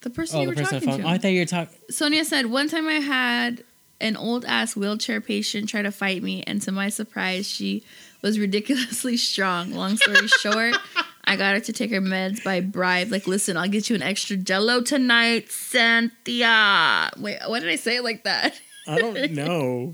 [0.03, 1.09] The person Oh, you the were person talking to.
[1.09, 1.75] Oh, I thought you were talking.
[1.91, 3.65] Sonia said, One time I had
[4.01, 7.83] an old ass wheelchair patient try to fight me, and to my surprise, she
[8.21, 9.73] was ridiculously strong.
[9.73, 10.77] Long story short,
[11.25, 13.11] I got her to take her meds by bribe.
[13.11, 17.11] Like, listen, I'll get you an extra jello tonight, Cynthia.
[17.19, 18.61] Wait, why did I say it like that?
[18.87, 19.93] I don't know.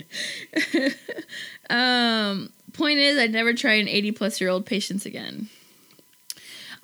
[1.68, 5.48] Um, point is, I'd never try an 80 plus year old patients again.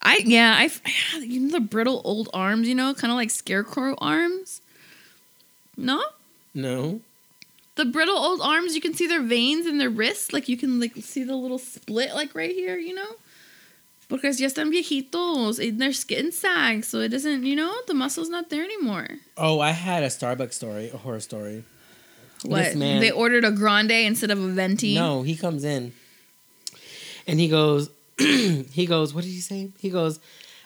[0.06, 3.94] I, yeah, I, you know, the brittle old arms, you know, kind of like scarecrow
[3.98, 4.60] arms.
[5.76, 6.02] No?
[6.54, 7.00] No.
[7.74, 10.32] the brittle old arms, you can see their veins in their wrists.
[10.32, 13.16] Like you can like see the little split like right here, you know?
[14.08, 18.28] Because ya están viejitos and their skin sags, so it doesn't, you know, the muscle's
[18.30, 19.08] not there anymore.
[19.36, 21.64] Oh, I had a Starbucks story, a horror story.
[22.44, 22.62] What?
[22.62, 24.94] This man- They ordered a grande instead of a venti.
[24.94, 25.92] No, he comes in
[27.26, 29.70] and he goes, he goes, what did he say?
[29.78, 30.20] He goes,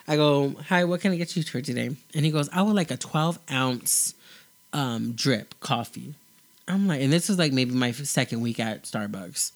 [0.07, 1.95] I go, hi, what can I get you for today?
[2.15, 4.15] And he goes, I would like a 12 ounce
[4.73, 6.13] um, drip coffee.
[6.67, 9.51] I'm like, and this is like maybe my second week at Starbucks.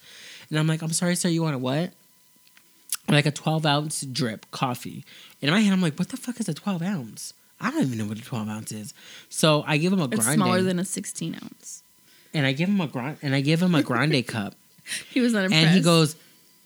[0.50, 1.92] And I'm like, I'm sorry, sir, you want a what?
[3.08, 5.04] Like a 12 ounce drip coffee.
[5.42, 7.34] And in my head, I'm like, what the fuck is a 12 ounce?
[7.62, 8.94] I don't even know what a 12 ounce is.
[9.30, 10.36] So I give him a It's grande.
[10.36, 11.84] smaller than a 16 ounce.
[12.34, 14.56] and I give him a grande and I give him a grande cup.
[15.10, 15.66] He was not impressed.
[15.66, 16.16] And he goes,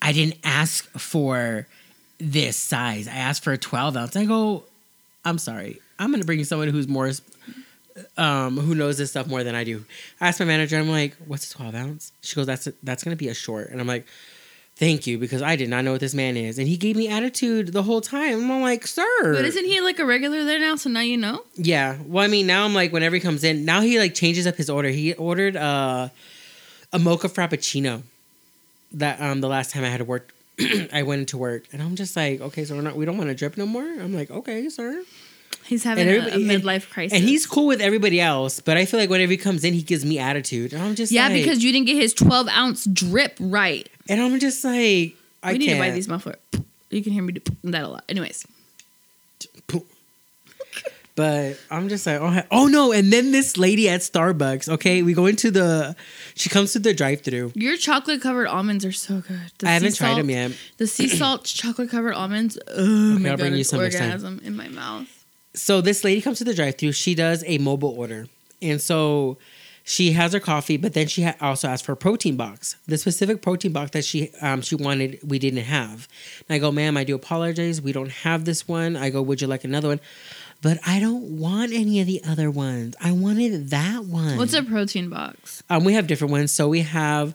[0.02, 1.68] I didn't ask for
[2.20, 3.08] this size.
[3.08, 4.16] I asked for a 12 ounce.
[4.16, 4.64] I go,
[5.26, 5.80] I'm sorry.
[5.98, 7.12] I'm going to bring you someone who's more,
[8.18, 9.86] um, who knows this stuff more than I do.
[10.22, 12.12] I asked my manager, I'm like, what's a 12 ounce?
[12.22, 13.70] She goes, that's, that's going to be a short.
[13.70, 14.06] And I'm like,
[14.76, 16.58] thank you, because I did not know what this man is.
[16.58, 18.42] And he gave me attitude the whole time.
[18.42, 19.34] And I'm like, sir.
[19.34, 20.78] But isn't he like a regular there now?
[20.78, 21.44] So now you know.
[21.56, 21.98] Yeah.
[22.06, 24.56] Well, I mean, now I'm like, whenever he comes in, now he like changes up
[24.56, 24.88] his order.
[24.88, 26.10] He ordered uh,
[26.94, 28.04] a mocha frappuccino.
[28.94, 30.34] That um the last time I had to work,
[30.94, 33.30] I went into work, and I'm just like, okay, so we're not, we don't want
[33.30, 33.84] to drip no more.
[33.84, 35.04] I'm like, okay, sir.
[35.66, 37.18] He's having a, a midlife crisis.
[37.18, 39.84] And he's cool with everybody else, but I feel like whenever he comes in, he
[39.84, 42.86] gives me attitude, and I'm just yeah, like, because you didn't get his 12 ounce
[42.86, 43.88] drip right.
[44.08, 45.78] and I'm just like, I we need can't.
[45.78, 46.36] to buy these muffler.
[46.90, 48.04] You can hear me do that a lot.
[48.10, 48.48] Anyways,
[51.20, 52.94] But I'm just like, oh, oh no!
[52.94, 55.98] And then this lady at Starbucks, okay, we go into the,
[56.34, 57.52] she comes to the drive-through.
[57.56, 59.42] your chocolate covered almonds are so good.
[59.58, 60.54] The I haven't sea tried them yet.
[60.78, 62.58] The sea salt chocolate covered almonds.
[62.74, 64.06] Oh my I'll god, bring you some next time.
[64.12, 65.08] orgasm in my mouth.
[65.54, 66.94] so this lady comes to the drive-through.
[66.94, 68.28] She does a mobile order,
[68.62, 69.38] and so
[69.84, 72.76] she has her coffee, but then she ha- also asked for a protein box.
[72.86, 76.08] The specific protein box that she um, she wanted, we didn't have.
[76.48, 77.82] And I go, ma'am, I do apologize.
[77.82, 78.96] We don't have this one.
[78.96, 80.00] I go, would you like another one?
[80.62, 82.96] But I don't want any of the other ones.
[83.02, 84.38] I wanted that one.
[84.38, 85.64] What's a protein box?
[85.70, 86.52] Um, we have different ones.
[86.52, 87.34] So we have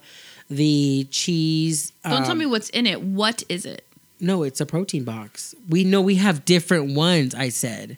[0.50, 1.92] the cheese.
[2.02, 3.00] Don't tell um, me what's in it.
[3.00, 3.84] What is it?
[4.20, 5.54] No, it's a protein box.
[5.68, 7.96] We know we have different ones, I said.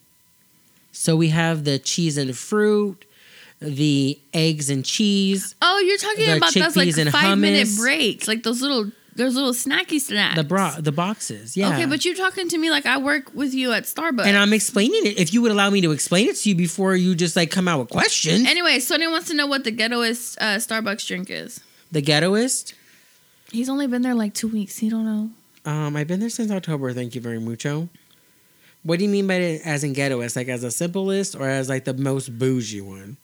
[0.92, 3.04] So we have the cheese and fruit,
[3.60, 8.62] the eggs and cheese, Oh, you're talking about those like five minute breaks, like those
[8.62, 10.36] little those little snacky snacks.
[10.36, 11.56] the bra the boxes.
[11.56, 11.72] Yeah.
[11.74, 14.26] Okay, but you're talking to me like I work with you at Starbucks.
[14.26, 15.18] and I'm explaining it.
[15.18, 17.66] If you would allow me to explain it to you before you just like come
[17.66, 18.46] out with questions.
[18.46, 21.60] anyway, Sonny wants to know what the ghettoest uh, Starbucks drink is.
[21.90, 22.74] the ghettoist.
[23.50, 24.78] He's only been there like two weeks.
[24.78, 25.30] He don't know.
[25.70, 27.88] Um, I've been there since October, thank you very mucho.
[28.82, 30.36] What do you mean by it as in ghettoist?
[30.36, 33.16] Like as a simplest or as like the most bougie one?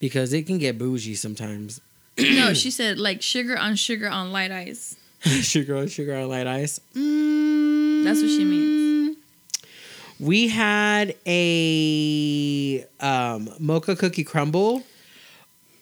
[0.00, 1.80] Because it can get bougie sometimes.
[2.18, 4.96] No, she said like sugar on sugar on light ice.
[5.22, 6.80] sugar on sugar on light ice.
[6.94, 9.16] Mm, That's what she means.
[10.20, 14.82] We had a um, mocha cookie crumble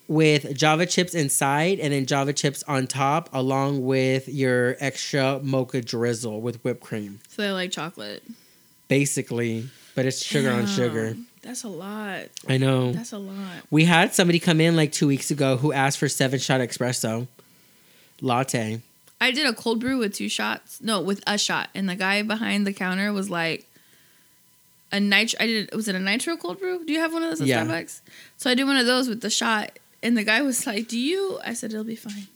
[0.07, 5.81] with Java chips inside and then Java chips on top, along with your extra mocha
[5.81, 7.19] drizzle with whipped cream.
[7.29, 8.23] So they like chocolate.
[8.87, 11.15] Basically, but it's sugar on sugar.
[11.43, 12.23] That's a lot.
[12.47, 12.93] I know.
[12.93, 13.35] That's a lot.
[13.69, 17.27] We had somebody come in like two weeks ago who asked for seven shot espresso
[18.21, 18.81] latte.
[19.19, 20.79] I did a cold brew with two shots.
[20.81, 21.69] No, with a shot.
[21.75, 23.65] And the guy behind the counter was like
[24.91, 26.85] a nitro I did was it a nitro cold brew?
[26.85, 27.65] Do you have one of those at Yeah.
[27.65, 27.99] Starbucks?
[28.37, 30.97] So I did one of those with the shot and the guy was like, "Do
[30.99, 32.27] you?" I said, "It'll be fine.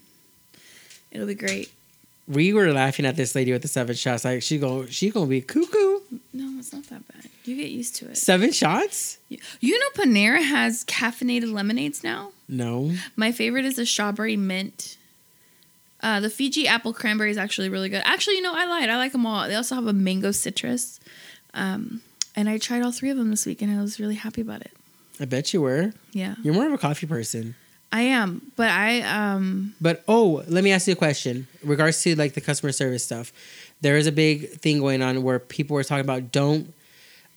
[1.11, 1.71] It'll be great."
[2.27, 4.25] We were laughing at this lady with the seven shots.
[4.25, 5.96] Like she go, she gonna be cuckoo.
[6.33, 7.29] No, it's not that bad.
[7.45, 8.17] You get used to it.
[8.17, 9.17] Seven shots?
[9.29, 12.31] You, you know Panera has caffeinated lemonades now?
[12.47, 12.91] No.
[13.15, 14.97] My favorite is the strawberry mint.
[16.01, 18.03] Uh, the Fiji apple cranberry is actually really good.
[18.05, 18.89] Actually, you know, I lied.
[18.89, 19.47] I like them all.
[19.47, 20.99] They also have a mango citrus.
[21.53, 22.01] Um,
[22.35, 24.61] and I tried all three of them this week and I was really happy about
[24.61, 24.71] it.
[25.19, 25.93] I bet you were.
[26.11, 26.35] Yeah.
[26.43, 27.55] You're more of a coffee person.
[27.91, 28.51] I am.
[28.55, 31.47] But I um But oh, let me ask you a question.
[31.63, 33.31] In regards to like the customer service stuff,
[33.81, 36.73] there is a big thing going on where people were talking about don't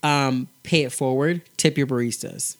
[0.02, 2.56] um, pay it forward, tip your baristas.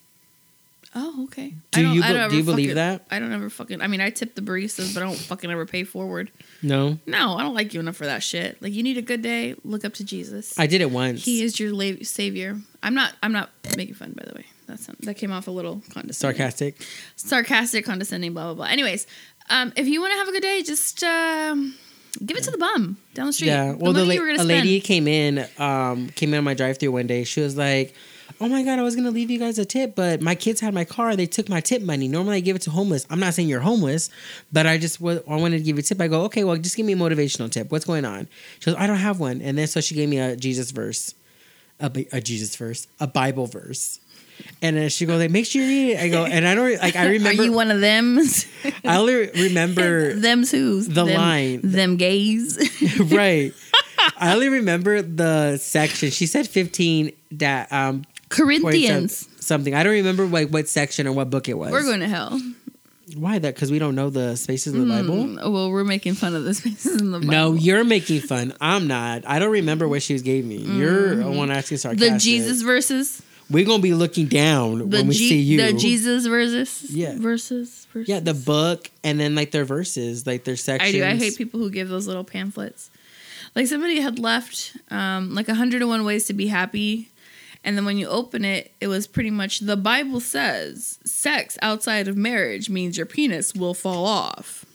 [0.93, 1.53] Oh, okay.
[1.71, 3.05] Do I don't- you do you believe fucking- that?
[3.09, 5.65] I don't ever fucking I mean I tip the baristas, but I don't fucking ever
[5.65, 6.29] pay forward.
[6.61, 8.61] No, No, I don't like you enough for that shit.
[8.61, 10.53] Like you need a good day, look up to Jesus.
[10.59, 11.23] I did it once.
[11.23, 12.59] he is your la- savior.
[12.83, 14.45] I'm not I'm not making fun by the way.
[14.67, 16.13] That's that came off a little condescending.
[16.37, 16.75] sarcastic.
[17.15, 18.65] sarcastic, condescending, blah blah blah.
[18.65, 19.07] Anyways,
[19.49, 21.75] um, if you want to have a good day, just um,
[22.25, 23.47] give it to the bum down the street.
[23.47, 23.73] Yeah.
[23.73, 24.83] Well, the, money la- a gonna lady spend.
[24.85, 27.23] came in, um, came in on my drive-through one day.
[27.23, 27.93] She was like,
[28.39, 30.73] "Oh my god, I was gonna leave you guys a tip, but my kids had
[30.73, 31.15] my car.
[31.15, 32.07] They took my tip money.
[32.07, 33.05] Normally, I give it to homeless.
[33.09, 34.09] I'm not saying you're homeless,
[34.51, 36.01] but I just I wanted to give you a tip.
[36.01, 37.71] I go, okay, well, just give me a motivational tip.
[37.71, 38.27] What's going on?
[38.59, 39.41] She goes, I don't have one.
[39.41, 41.15] And then so she gave me a Jesus verse,
[41.79, 43.99] a, a Jesus verse, a Bible verse.
[44.61, 45.99] And then she goes, like, make sure you read it.
[46.01, 46.95] I go, and I don't like.
[46.95, 47.41] I remember.
[47.41, 48.19] Are you one of them?
[48.85, 51.61] I only remember Them's who's The them, line.
[51.63, 52.57] Them gays.
[53.11, 53.53] right.
[54.17, 56.11] I only remember the section.
[56.11, 59.27] She said fifteen that um Corinthians.
[59.39, 59.73] something.
[59.75, 61.71] I don't remember like what section or what book it was.
[61.71, 62.39] We're going to hell.
[63.15, 63.55] Why that?
[63.55, 65.15] Because we don't know the spaces in the Bible.
[65.15, 67.31] Mm, well, we're making fun of the spaces in the Bible.
[67.31, 68.53] No, you're making fun.
[68.61, 69.23] I'm not.
[69.27, 70.57] I don't remember what she gave me.
[70.57, 72.07] You're the one asking sarcastic.
[72.07, 72.13] Mm-hmm.
[72.15, 73.21] the Jesus verses.
[73.51, 75.61] We're gonna be looking down The when we G- see you.
[75.61, 76.89] The Jesus verses.
[76.89, 77.15] Yeah.
[77.17, 77.85] Verses.
[77.93, 78.09] verses.
[78.09, 80.95] Yeah, the book and then like their verses, like their sections.
[80.95, 81.03] I do.
[81.03, 82.89] I hate people who give those little pamphlets.
[83.55, 87.09] Like somebody had left um, like 101 ways to be happy.
[87.63, 92.07] And then when you open it, it was pretty much the Bible says sex outside
[92.07, 94.65] of marriage means your penis will fall off.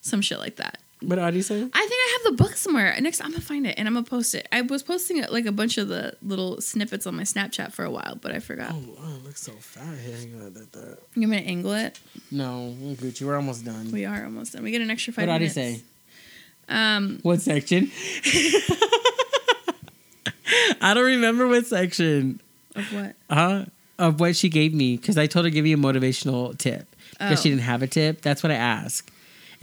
[0.00, 0.78] Some shit like that.
[1.06, 1.56] What did you say?
[1.56, 2.96] I think I have the book somewhere.
[3.00, 4.48] Next, I'm gonna find it and I'm gonna post it.
[4.52, 7.84] I was posting it, like a bunch of the little snippets on my Snapchat for
[7.84, 8.72] a while, but I forgot.
[8.72, 10.16] Oh, oh it looks so fat here.
[10.16, 11.98] Hang on, that- that- You me to angle it?
[12.30, 13.22] No, we're Gucci.
[13.26, 13.90] We're almost done.
[13.92, 14.62] We are almost done.
[14.62, 15.80] We get an extra five what did he minutes.
[15.80, 15.84] say?
[16.68, 17.90] Um, What section?
[20.80, 22.40] I don't remember what section.
[22.74, 23.14] of what?
[23.30, 23.64] Huh?
[23.98, 26.86] Of what she gave me because I told her to give you a motivational tip
[27.12, 27.52] because she Oh.
[27.52, 28.22] didn't have a tip.
[28.22, 29.10] That's what I asked.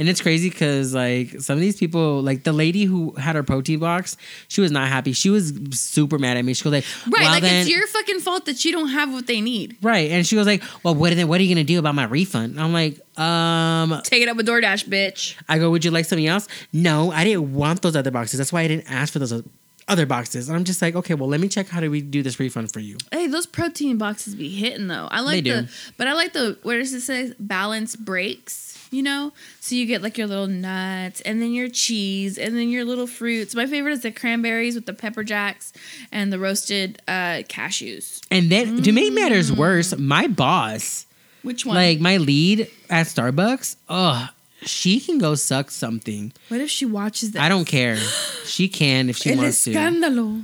[0.01, 3.43] And it's crazy because like some of these people, like the lady who had her
[3.43, 5.13] protein box, she was not happy.
[5.13, 6.55] She was super mad at me.
[6.55, 9.13] She was like, Right, well, like then, it's your fucking fault that you don't have
[9.13, 9.77] what they need.
[9.83, 11.27] right, and she was like, well, what then?
[11.27, 12.59] What are you gonna do about my refund?
[12.59, 15.35] I'm like, um, Take it up with DoorDash, bitch.
[15.47, 16.47] I go, would you like something else?
[16.73, 18.39] No, I didn't want those other boxes.
[18.39, 19.43] That's why I didn't ask for those
[19.87, 20.49] other boxes.
[20.49, 22.73] And I'm just like, okay, well, let me check how do we do this refund
[22.73, 22.97] for you.
[23.11, 25.07] Hey, those protein boxes be hitting though.
[25.11, 28.80] I like the, but I like the where does it say balance breaks?
[28.91, 29.31] You know,
[29.61, 33.07] so you get like your little nuts and then your cheese and then your little
[33.07, 33.55] fruits.
[33.55, 35.71] My favorite is the cranberries with the pepper jacks
[36.11, 38.19] and the roasted uh, cashews.
[38.29, 39.15] And then to make Mm.
[39.15, 41.05] matters worse, my boss,
[41.41, 41.75] Which one?
[41.77, 44.27] like my lead at Starbucks, oh,
[44.63, 46.33] she can go suck something.
[46.49, 47.41] what if she watches that?
[47.41, 47.97] I don't care.
[48.45, 49.71] She can if she El wants to.
[49.71, 50.43] escándalo.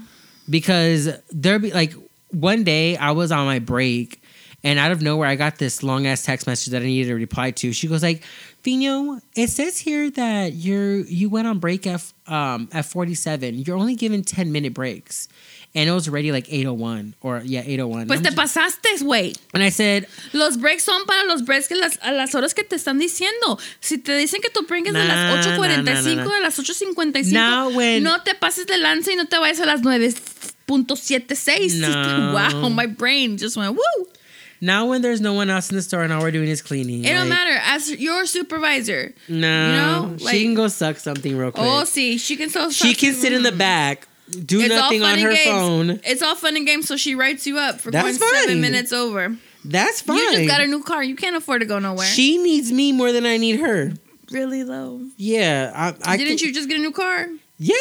[0.50, 1.94] because there be like
[2.32, 4.22] one day I was on my break
[4.64, 7.16] and out of nowhere I got this long ass text message that I needed to
[7.16, 7.72] reply to.
[7.74, 8.24] She goes like,
[8.64, 13.60] "Fino, it says here that you're you went on break at um at 47.
[13.66, 15.28] You're only given 10 minute breaks."
[15.76, 18.08] And it was already like 801 or yeah, 801.
[18.08, 19.38] Pues te pasaste, güey.
[19.54, 22.64] and I said, Los breaks son para los breaks que las, a las horas que
[22.64, 23.60] te están diciendo.
[23.80, 26.38] Si te dicen que tu break es de las nah, 8.45 nah, nah.
[26.38, 29.66] a las 8.55, Now when- no te pases de lanza y no te vayas a
[29.68, 31.80] las 9.76.
[31.80, 32.34] No.
[32.34, 34.08] Wow, my brain just went, woo.
[34.62, 37.04] Now when there's no one else in the store and all we're doing is cleaning.
[37.06, 37.60] It don't matter.
[37.64, 39.42] As your supervisor, No, You
[39.76, 41.66] know, like- she can go suck something real quick.
[41.66, 43.58] oh, see, she can so she can sit in the mm.
[43.58, 44.08] back,
[44.46, 45.46] do It's nothing on her games.
[45.46, 46.00] phone.
[46.04, 48.92] It's all fun and games, so she writes you up for That's going seven minutes
[48.92, 49.36] over.
[49.66, 50.18] That's fine.
[50.18, 51.04] You just got a new car.
[51.04, 52.06] You can't afford to go nowhere.
[52.06, 53.92] She needs me more than I need her.
[54.32, 55.02] really though.
[55.18, 57.28] Yeah, I, I Didn't can- you just get a new car?
[57.60, 57.76] Yeah,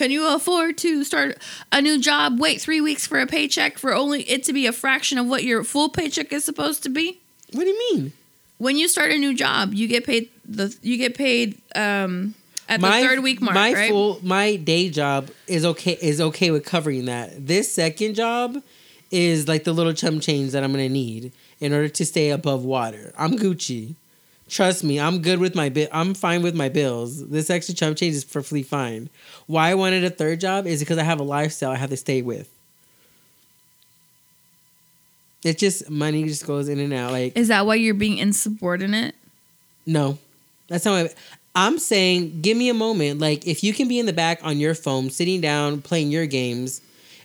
[0.00, 1.36] Can you afford to start
[1.70, 4.72] a new job, wait three weeks for a paycheck for only it to be a
[4.72, 7.20] fraction of what your full paycheck is supposed to be?
[7.52, 8.12] what do you mean?
[8.56, 12.34] When you start a new job, you get paid the you get paid um
[12.66, 13.90] at the third week mark, my right?
[13.90, 17.46] full my day job is okay is okay with covering that.
[17.46, 18.56] This second job
[19.10, 21.30] is like the little chum change that I'm gonna need
[21.60, 23.12] in order to stay above water.
[23.18, 23.96] I'm Gucci.
[24.50, 25.86] Trust me, I'm good with my bill.
[25.92, 27.28] I'm fine with my bills.
[27.28, 29.08] This extra chump change is perfectly fine.
[29.46, 31.96] Why I wanted a third job is because I have a lifestyle I have to
[31.96, 32.50] stay with.
[35.44, 37.12] It's just money just goes in and out.
[37.12, 39.14] Like is that why you're being insubordinate?
[39.86, 40.18] no,
[40.66, 41.02] that's not.
[41.02, 41.14] What
[41.54, 42.40] I'm saying.
[42.42, 43.20] Give me a moment.
[43.20, 46.26] Like if you can be in the back on your phone, sitting down, playing your
[46.26, 46.80] games,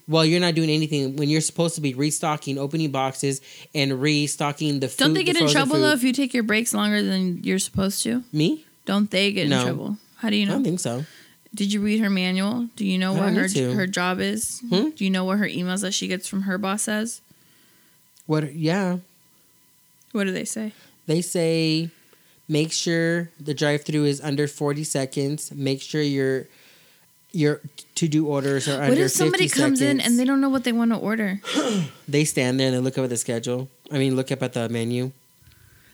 [0.08, 3.42] while you're not doing anything, when you're supposed to be restocking, opening boxes,
[3.74, 4.98] and restocking the food.
[4.98, 5.82] Don't they the get in trouble food.
[5.82, 8.24] though if you take your breaks longer than you're supposed to?
[8.32, 8.66] Me?
[8.86, 9.60] Don't they get No.
[9.60, 9.98] in trouble?
[10.18, 10.54] How do you know?
[10.54, 11.06] I don't think so.
[11.54, 12.70] Did you read her manual?
[12.76, 13.74] Do you know what her to.
[13.74, 14.60] her job is?
[14.70, 14.90] Hmm?
[14.90, 17.22] Do you know what her emails that she gets from her boss says?
[18.26, 18.54] What?
[18.54, 18.98] Yeah,
[20.12, 20.74] What do they say?
[21.08, 21.90] they say.
[22.48, 25.52] Make sure the drive-through is under 40 seconds.
[25.52, 26.46] Make sure your
[27.32, 27.60] your
[27.96, 30.64] to-do orders are under What if somebody 50 comes in and they don't know what
[30.64, 31.42] they want to order?
[32.08, 33.70] they stand there and they look up at the schedule.
[33.92, 35.12] I mean, look up at the menu.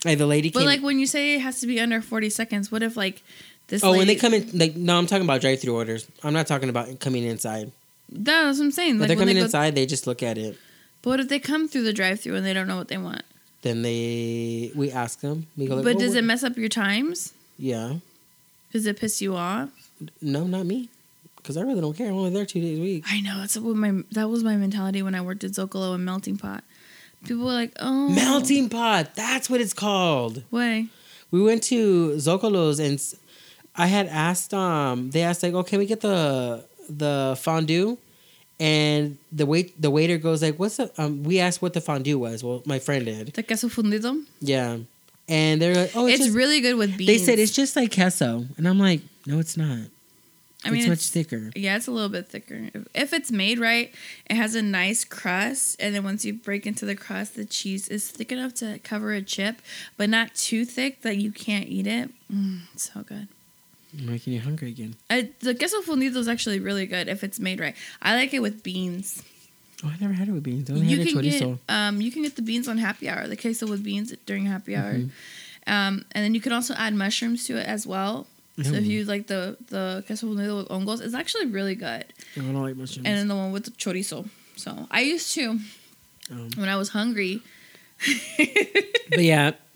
[0.04, 2.72] Hey, the lady But like when you say it has to be under forty seconds,
[2.72, 3.22] what if like
[3.68, 3.84] this?
[3.84, 6.08] oh, when they come in, like no, I'm talking about drive-through orders.
[6.24, 7.72] I'm not talking about coming inside.
[8.10, 8.93] That's what I'm saying.
[8.93, 10.58] When Like they're when they coming go, inside, they just look at it.
[11.04, 13.22] But what if they come through the drive-through and they don't know what they want?
[13.62, 15.45] Then they we ask them.
[15.56, 15.76] We go.
[15.76, 17.34] Like, but "Oh, does what-" it mess up your times?
[17.60, 17.95] Yeah.
[18.74, 19.70] Does it piss you off?
[20.20, 20.89] No, not me.
[21.42, 22.08] Because I really don't care.
[22.08, 23.04] I'm only there two days a week.
[23.08, 26.06] I know that's what my that was my mentality when I worked at Zocalo and
[26.06, 26.64] Melting Pot.
[27.26, 29.16] People were like, "Oh, Melting pot.
[29.16, 30.44] That's what it's called.
[30.52, 30.88] way."
[31.30, 33.02] We went to Zocalo's and
[33.76, 34.54] I had asked.
[34.54, 37.98] Um, they asked like, "Oh, can we get the the fondue?"
[38.60, 42.20] And the wait the waiter goes like, "What's the?" Um, we asked what the fondue
[42.20, 42.44] was.
[42.44, 43.34] Well, my friend did.
[43.34, 44.24] The queso fundido.
[44.39, 44.78] Yeah.
[45.30, 47.08] And they're like, "Oh, it's, It's, just, really good with beans.
[47.08, 49.88] They said it's just like queso, and I'm like, "No, it's not.
[50.64, 52.70] I mean, it's much it's, thicker." yeah, it's a little bit thicker.
[52.74, 53.93] If, if it's made right,
[54.30, 57.88] it has a nice crust, and then once you break into the crust, the cheese
[57.88, 59.62] is thick enough to cover a chip,
[59.97, 62.09] but not too thick that you can't eat it.
[62.32, 63.28] Mm, so good.
[63.93, 64.95] Making you hungry again.
[65.09, 67.76] I, the queso fundido is actually really good if it's made right.
[68.01, 69.22] I like it with beans.
[69.84, 70.70] Oh, I never had it with beans.
[70.70, 73.09] I only you had it can get um you can get the beans on happy
[73.09, 74.93] hour, the queso with beans during happy hour.
[74.93, 75.09] Mhm.
[75.68, 78.28] Um, and then you can also add mushrooms to it as well.
[78.62, 82.06] So if you like the the queso fundido with hongos, it's actually really good.
[82.36, 83.08] No, I don't like mushrooms.
[83.08, 84.28] And then the one with the chorizo.
[84.56, 85.60] So I used to
[86.30, 87.41] Um, when I was hungry.
[89.10, 89.52] but yeah,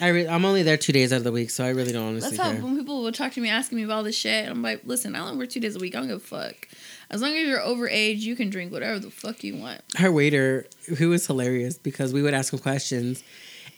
[0.00, 2.06] I re- I'm only there two days out of the week, so I really don't
[2.08, 2.62] honestly That's how care.
[2.62, 5.14] when people would talk to me asking me about all this shit, I'm like, listen,
[5.16, 5.94] I only work two days a week.
[5.94, 6.68] I don't give a fuck.
[7.10, 9.80] As long as you're over age, you can drink whatever the fuck you want.
[10.00, 10.66] Our waiter,
[10.98, 13.22] who was hilarious because we would ask him questions,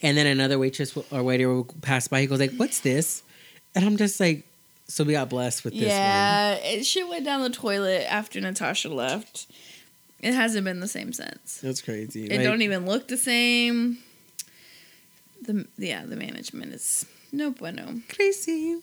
[0.03, 2.21] and then another waitress or waiter would pass by.
[2.21, 3.23] He goes like, "What's this?"
[3.77, 4.45] And I'm just like,
[4.89, 8.41] "So we got blessed with this one." yeah, it shit went down the toilet after
[8.41, 9.47] Natasha left.
[10.21, 11.59] It hasn't been the same since.
[11.63, 12.25] That's crazy.
[12.25, 13.99] It Like, don't even look the same.
[15.43, 18.01] The yeah, the management is no bueno.
[18.09, 18.79] crazy.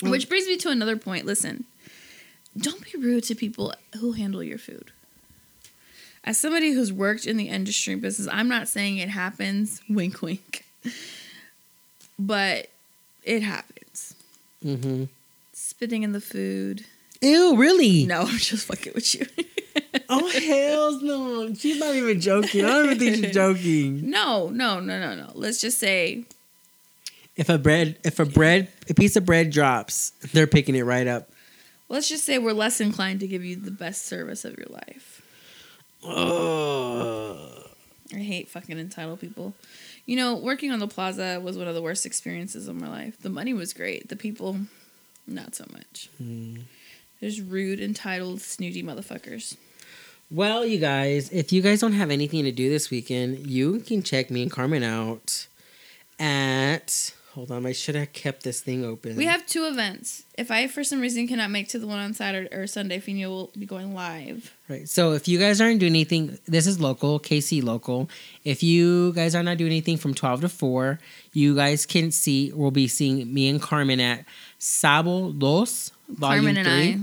[0.00, 0.10] Mm.
[0.10, 1.26] Which brings me to another point.
[1.26, 1.64] Listen,
[2.56, 4.90] don't be rude to people who handle your food.
[6.24, 10.64] As somebody who's worked in the industry business, I'm not saying it happens, wink, wink,
[12.18, 12.68] but
[13.24, 13.78] it happens.
[14.64, 15.04] Mm-hmm.
[15.52, 16.84] Spitting in the food.
[17.20, 18.04] Ew, really?
[18.06, 19.26] No, I'm just fucking with you.
[20.08, 21.54] Oh hell no!
[21.54, 22.64] She's not even joking.
[22.64, 24.10] I don't even think she's joking.
[24.10, 25.30] no, no, no, no, no.
[25.34, 26.24] Let's just say
[27.36, 31.06] If a bread, if a bread, a piece of bread drops, they're picking it right
[31.06, 31.30] up.
[31.88, 35.22] let's just say we're less inclined to give you the best service of your life.
[36.04, 37.68] Ugh.
[38.14, 39.54] I hate fucking entitled people.
[40.06, 43.20] You know, working on the plaza was one of the worst experiences of my life.
[43.20, 44.08] The money was great.
[44.08, 44.56] The people,
[45.26, 46.08] not so much.
[46.18, 46.56] Hmm.
[47.20, 49.56] There's rude, entitled, snooty motherfuckers.
[50.30, 54.02] Well, you guys, if you guys don't have anything to do this weekend, you can
[54.02, 55.46] check me and Carmen out
[56.18, 57.12] at.
[57.34, 59.16] Hold on, I should have kept this thing open.
[59.16, 60.24] We have two events.
[60.36, 63.30] If I, for some reason, cannot make to the one on Saturday or Sunday, Fino
[63.30, 64.54] will be going live.
[64.68, 64.86] Right.
[64.86, 68.10] So if you guys aren't doing anything, this is local, KC local.
[68.44, 70.98] If you guys are not doing anything from 12 to 4,
[71.32, 74.26] you guys can see, we'll be seeing me and Carmen at
[74.58, 76.74] Sabo Los, Volume Carmen and 3.
[76.74, 76.98] I.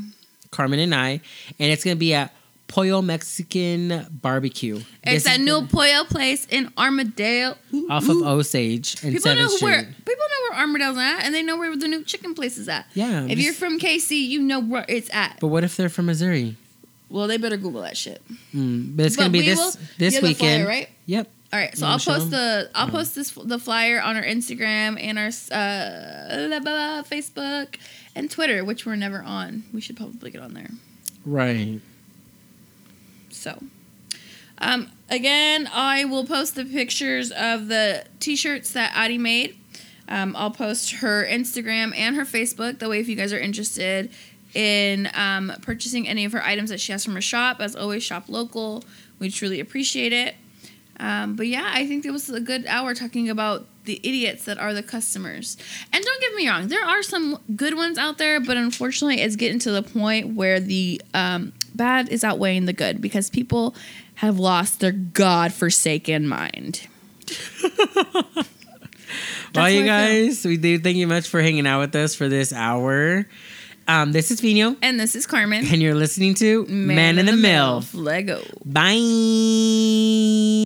[0.51, 1.09] Carmen and I.
[1.57, 2.35] And it's going to be at
[2.69, 4.77] Pollo Mexican Barbecue.
[4.77, 7.57] It's This that is new gonna- Pollo place in Armourdale.
[7.73, 8.21] Ooh, Off ooh.
[8.21, 9.61] of Osage and People 7th know Street.
[9.63, 12.69] where people know where Armourdale's at, and they know where the new chicken place is
[12.69, 12.85] at.
[12.93, 13.23] Yeah.
[13.25, 15.37] If just- you're from KC, you know where it's at.
[15.41, 16.55] but what if they're from Missouri?
[17.09, 18.21] Well, they better Google that shit.
[18.55, 20.67] Mm, but it's But going to be we this will- this the flyer, weekend.
[20.67, 20.89] right?
[21.07, 21.27] Yep.
[21.51, 22.29] All right, so I'll post post 'em?
[22.29, 22.91] the I'll Oh.
[22.91, 27.77] post this the flyer on our Instagram and our uh, blah, blah, blah, Facebook
[28.15, 29.63] and Twitter, which we're never on.
[29.73, 30.69] We should probably get on there.
[31.25, 31.79] Right.
[33.39, 33.63] So,
[34.57, 39.57] um, again, I will post the pictures of the T-shirts that Adi made.
[40.07, 42.79] Um, I'll post her Instagram and her Facebook.
[42.79, 44.11] That way, if you guys are interested
[44.53, 48.03] in um, purchasing any of her items that she has from her shop, as always,
[48.03, 48.83] shop local.
[49.19, 50.35] We truly appreciate it.
[50.99, 54.57] Um, but yeah, I think it was a good hour talking about the idiots that
[54.57, 55.57] are the customers.
[55.93, 59.35] And don't get me wrong, there are some good ones out there, but unfortunately, it's
[59.35, 63.75] getting to the point where the um, bad is outweighing the good because people
[64.15, 66.87] have lost their god-forsaken mind.
[68.03, 69.85] well, you how I feel.
[69.85, 73.27] guys, we do thank you much for hanging out with us for this hour.
[73.87, 75.65] Um, this is Fino, And this is Carmen.
[75.65, 77.83] and you're listening to Man, in the, Mill.
[77.93, 78.43] Lego.
[78.63, 80.63] Bye.